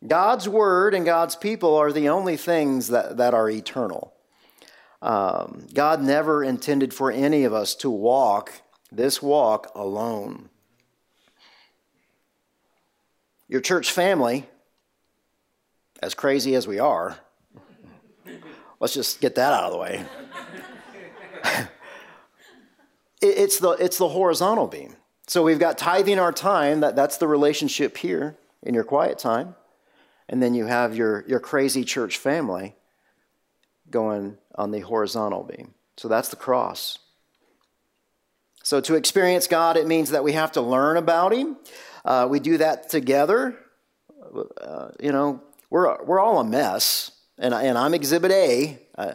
God's 0.04 0.48
word 0.48 0.94
and 0.94 1.04
God's 1.04 1.36
people 1.36 1.76
are 1.76 1.92
the 1.92 2.08
only 2.08 2.36
things 2.36 2.88
that, 2.88 3.18
that 3.18 3.34
are 3.34 3.48
eternal. 3.48 4.12
Um, 5.06 5.68
God 5.72 6.02
never 6.02 6.42
intended 6.42 6.92
for 6.92 7.12
any 7.12 7.44
of 7.44 7.54
us 7.54 7.76
to 7.76 7.88
walk 7.88 8.62
this 8.90 9.22
walk 9.22 9.70
alone. 9.76 10.48
Your 13.48 13.60
church 13.60 13.92
family, 13.92 14.48
as 16.02 16.14
crazy 16.14 16.56
as 16.56 16.66
we 16.66 16.80
are, 16.80 17.16
let's 18.80 18.94
just 18.94 19.20
get 19.20 19.36
that 19.36 19.52
out 19.52 19.66
of 19.66 19.72
the 19.72 19.78
way. 19.78 20.04
it's, 23.22 23.60
the, 23.60 23.70
it's 23.78 23.98
the 23.98 24.08
horizontal 24.08 24.66
beam. 24.66 24.96
So 25.28 25.44
we've 25.44 25.60
got 25.60 25.78
tithing 25.78 26.18
our 26.18 26.32
time, 26.32 26.80
that, 26.80 26.96
that's 26.96 27.18
the 27.18 27.28
relationship 27.28 27.96
here 27.96 28.36
in 28.64 28.74
your 28.74 28.82
quiet 28.82 29.20
time. 29.20 29.54
And 30.28 30.42
then 30.42 30.52
you 30.54 30.66
have 30.66 30.96
your, 30.96 31.24
your 31.28 31.38
crazy 31.38 31.84
church 31.84 32.18
family 32.18 32.74
going 33.88 34.38
on 34.56 34.70
the 34.70 34.80
horizontal 34.80 35.44
beam. 35.44 35.74
So 35.96 36.08
that's 36.08 36.28
the 36.28 36.36
cross. 36.36 36.98
So 38.62 38.80
to 38.80 38.94
experience 38.96 39.46
God, 39.46 39.76
it 39.76 39.86
means 39.86 40.10
that 40.10 40.24
we 40.24 40.32
have 40.32 40.52
to 40.52 40.60
learn 40.60 40.96
about 40.96 41.32
Him. 41.32 41.56
Uh, 42.04 42.26
we 42.28 42.40
do 42.40 42.58
that 42.58 42.88
together. 42.88 43.56
Uh, 44.60 44.88
you 45.00 45.12
know, 45.12 45.42
we're, 45.70 46.02
we're 46.04 46.20
all 46.20 46.40
a 46.40 46.44
mess, 46.44 47.12
and, 47.38 47.54
and 47.54 47.78
I'm 47.78 47.94
Exhibit 47.94 48.32
A, 48.32 48.78
uh, 48.98 49.12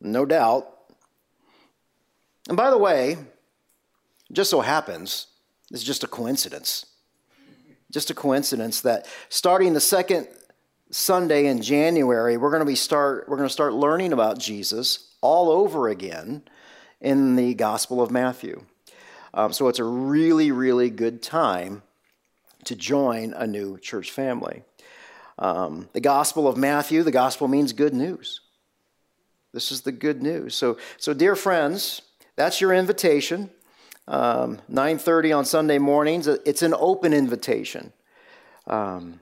no 0.00 0.24
doubt. 0.24 0.66
And 2.48 2.56
by 2.56 2.70
the 2.70 2.78
way, 2.78 3.18
just 4.32 4.50
so 4.50 4.60
happens, 4.60 5.26
it's 5.70 5.82
just 5.82 6.02
a 6.02 6.06
coincidence. 6.06 6.86
Just 7.90 8.10
a 8.10 8.14
coincidence 8.14 8.80
that 8.82 9.06
starting 9.28 9.72
the 9.72 9.80
second 9.80 10.28
Sunday 10.90 11.46
in 11.46 11.62
January, 11.62 12.36
we're 12.36 12.50
going 12.50 12.60
to 12.60 12.66
be 12.66 12.74
start 12.74 13.28
we're 13.28 13.36
going 13.36 13.48
to 13.48 13.52
start 13.52 13.74
learning 13.74 14.12
about 14.12 14.38
Jesus 14.38 15.12
all 15.20 15.50
over 15.50 15.88
again 15.88 16.42
in 17.00 17.36
the 17.36 17.54
Gospel 17.54 18.02
of 18.02 18.10
Matthew. 18.10 18.64
Um, 19.32 19.52
so 19.52 19.68
it's 19.68 19.78
a 19.78 19.84
really, 19.84 20.50
really 20.50 20.90
good 20.90 21.22
time 21.22 21.82
to 22.64 22.74
join 22.74 23.32
a 23.32 23.46
new 23.46 23.78
church 23.78 24.10
family. 24.10 24.62
Um, 25.38 25.88
the 25.92 26.00
Gospel 26.00 26.48
of 26.48 26.56
Matthew, 26.56 27.02
the 27.02 27.12
Gospel 27.12 27.48
means 27.48 27.72
good 27.72 27.94
news. 27.94 28.40
This 29.52 29.72
is 29.72 29.82
the 29.82 29.92
good 29.92 30.22
news. 30.22 30.54
So, 30.54 30.76
so 30.96 31.14
dear 31.14 31.36
friends, 31.36 32.02
that's 32.36 32.60
your 32.60 32.72
invitation 32.72 33.50
um, 34.10 34.58
9.30 34.70 35.38
on 35.38 35.44
sunday 35.44 35.78
mornings 35.78 36.26
it's 36.26 36.62
an 36.62 36.74
open 36.74 37.12
invitation 37.12 37.92
um, 38.66 39.20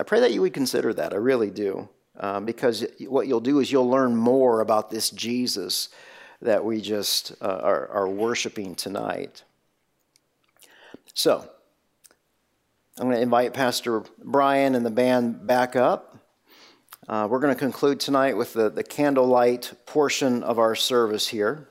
i 0.00 0.02
pray 0.02 0.20
that 0.20 0.32
you 0.32 0.40
would 0.40 0.54
consider 0.54 0.92
that. 0.94 1.12
I 1.12 1.16
really 1.16 1.50
do. 1.50 1.88
Um, 2.16 2.44
because 2.44 2.86
what 3.08 3.26
you'll 3.26 3.40
do 3.40 3.58
is 3.58 3.72
you'll 3.72 3.90
learn 3.90 4.14
more 4.14 4.60
about 4.60 4.90
this 4.90 5.10
jesus 5.10 5.88
that 6.42 6.64
we 6.64 6.80
just 6.80 7.32
uh, 7.40 7.60
are, 7.62 7.88
are 7.88 8.08
worshiping 8.08 8.74
tonight. 8.74 9.42
So 11.14 11.48
i'm 12.98 13.06
going 13.06 13.16
to 13.16 13.22
invite 13.22 13.54
pastor 13.54 14.04
brian 14.22 14.74
and 14.74 14.86
the 14.86 14.90
band 14.90 15.46
back 15.46 15.76
up. 15.76 16.18
Uh, 17.06 17.28
we're 17.30 17.40
going 17.40 17.54
to 17.54 17.58
conclude 17.58 18.00
tonight 18.00 18.34
with 18.34 18.54
the, 18.54 18.70
the 18.70 18.82
candlelight 18.82 19.74
portion 19.84 20.42
of 20.42 20.58
our 20.58 20.74
service 20.74 21.28
here. 21.28 21.68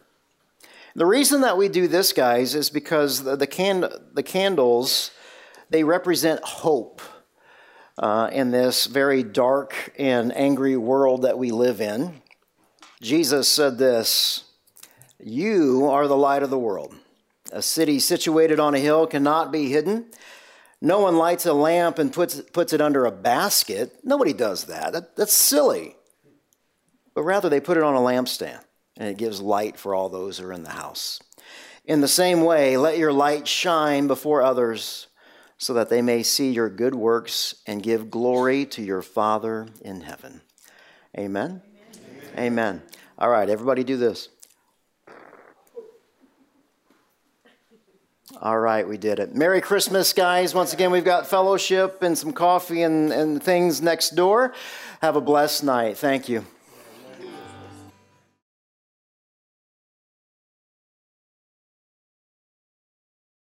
The 0.96 1.08
reason 1.08 1.42
that 1.42 1.58
we 1.58 1.70
do 1.70 1.88
this, 1.88 2.14
guys, 2.14 2.54
is 2.54 2.70
because 2.70 3.24
the, 3.24 3.36
the, 3.36 3.48
can, 3.48 3.90
the 4.14 4.22
candles, 4.22 5.10
they 5.72 5.84
represent 5.84 6.40
hope 6.44 7.02
uh, 7.98 8.30
in 8.32 8.52
this 8.52 8.86
very 8.86 9.24
dark 9.24 9.94
and 9.98 10.36
angry 10.36 10.78
world 10.78 11.24
that 11.24 11.38
we 11.38 11.52
live 11.52 11.82
in. 11.82 12.22
Jesus 13.02 13.48
said 13.48 13.78
this 13.78 14.46
You 15.20 15.88
are 15.90 16.08
the 16.08 16.18
light 16.18 16.44
of 16.44 16.50
the 16.50 16.60
world. 16.60 16.96
A 17.52 17.62
city 17.62 18.00
situated 18.00 18.60
on 18.60 18.74
a 18.74 18.80
hill 18.80 19.06
cannot 19.06 19.52
be 19.52 19.70
hidden. 19.70 20.06
No 20.82 21.00
one 21.00 21.18
lights 21.18 21.46
a 21.46 21.54
lamp 21.54 22.00
and 22.00 22.12
puts, 22.12 22.42
puts 22.42 22.74
it 22.74 22.82
under 22.82 23.06
a 23.06 23.12
basket. 23.12 24.00
Nobody 24.04 24.34
does 24.34 24.66
that. 24.66 24.94
that. 24.94 25.16
That's 25.16 25.34
silly. 25.34 25.96
But 27.14 27.24
rather, 27.24 27.48
they 27.48 27.60
put 27.62 27.78
it 27.78 27.84
on 27.84 27.96
a 27.96 28.00
lampstand 28.00 28.60
and 28.98 29.08
it 29.08 29.18
gives 29.18 29.40
light 29.40 29.78
for 29.78 29.96
all 29.96 30.10
those 30.10 30.38
who 30.38 30.48
are 30.48 30.54
in 30.54 30.64
the 30.64 30.72
house. 30.72 31.22
In 31.86 32.02
the 32.02 32.08
same 32.08 32.42
way, 32.42 32.78
let 32.78 32.98
your 32.98 33.14
light 33.14 33.48
shine 33.48 34.08
before 34.08 34.42
others 34.42 35.08
so 35.58 35.74
that 35.74 35.90
they 35.90 36.02
may 36.02 36.24
see 36.24 36.52
your 36.52 36.70
good 36.70 36.96
works 36.96 37.56
and 37.66 37.82
give 37.82 38.10
glory 38.12 38.66
to 38.66 38.82
your 38.82 39.02
Father 39.02 39.68
in 39.82 40.02
heaven. 40.02 40.42
Amen. 41.18 41.62
Amen. 42.38 42.40
Amen. 42.40 42.82
All 43.18 43.30
right, 43.30 43.50
everybody 43.50 43.84
do 43.84 43.98
this. 43.98 44.30
All 48.42 48.60
right, 48.60 48.88
we 48.88 48.98
did 48.98 49.20
it. 49.20 49.36
Merry 49.36 49.62
Christmas, 49.62 50.12
guys. 50.12 50.56
Once 50.56 50.74
again, 50.74 50.92
we've 50.92 51.06
got 51.06 51.28
fellowship 51.28 52.02
and 52.02 52.18
some 52.18 52.34
coffee 52.34 52.82
and, 52.82 53.14
and 53.14 53.42
things 53.42 53.82
next 53.82 54.16
door. 54.16 54.54
Have 55.02 55.16
a 55.16 55.22
blessed 55.22 55.64
night. 55.64 55.98
Thank 55.98 56.28
you. 56.28 56.46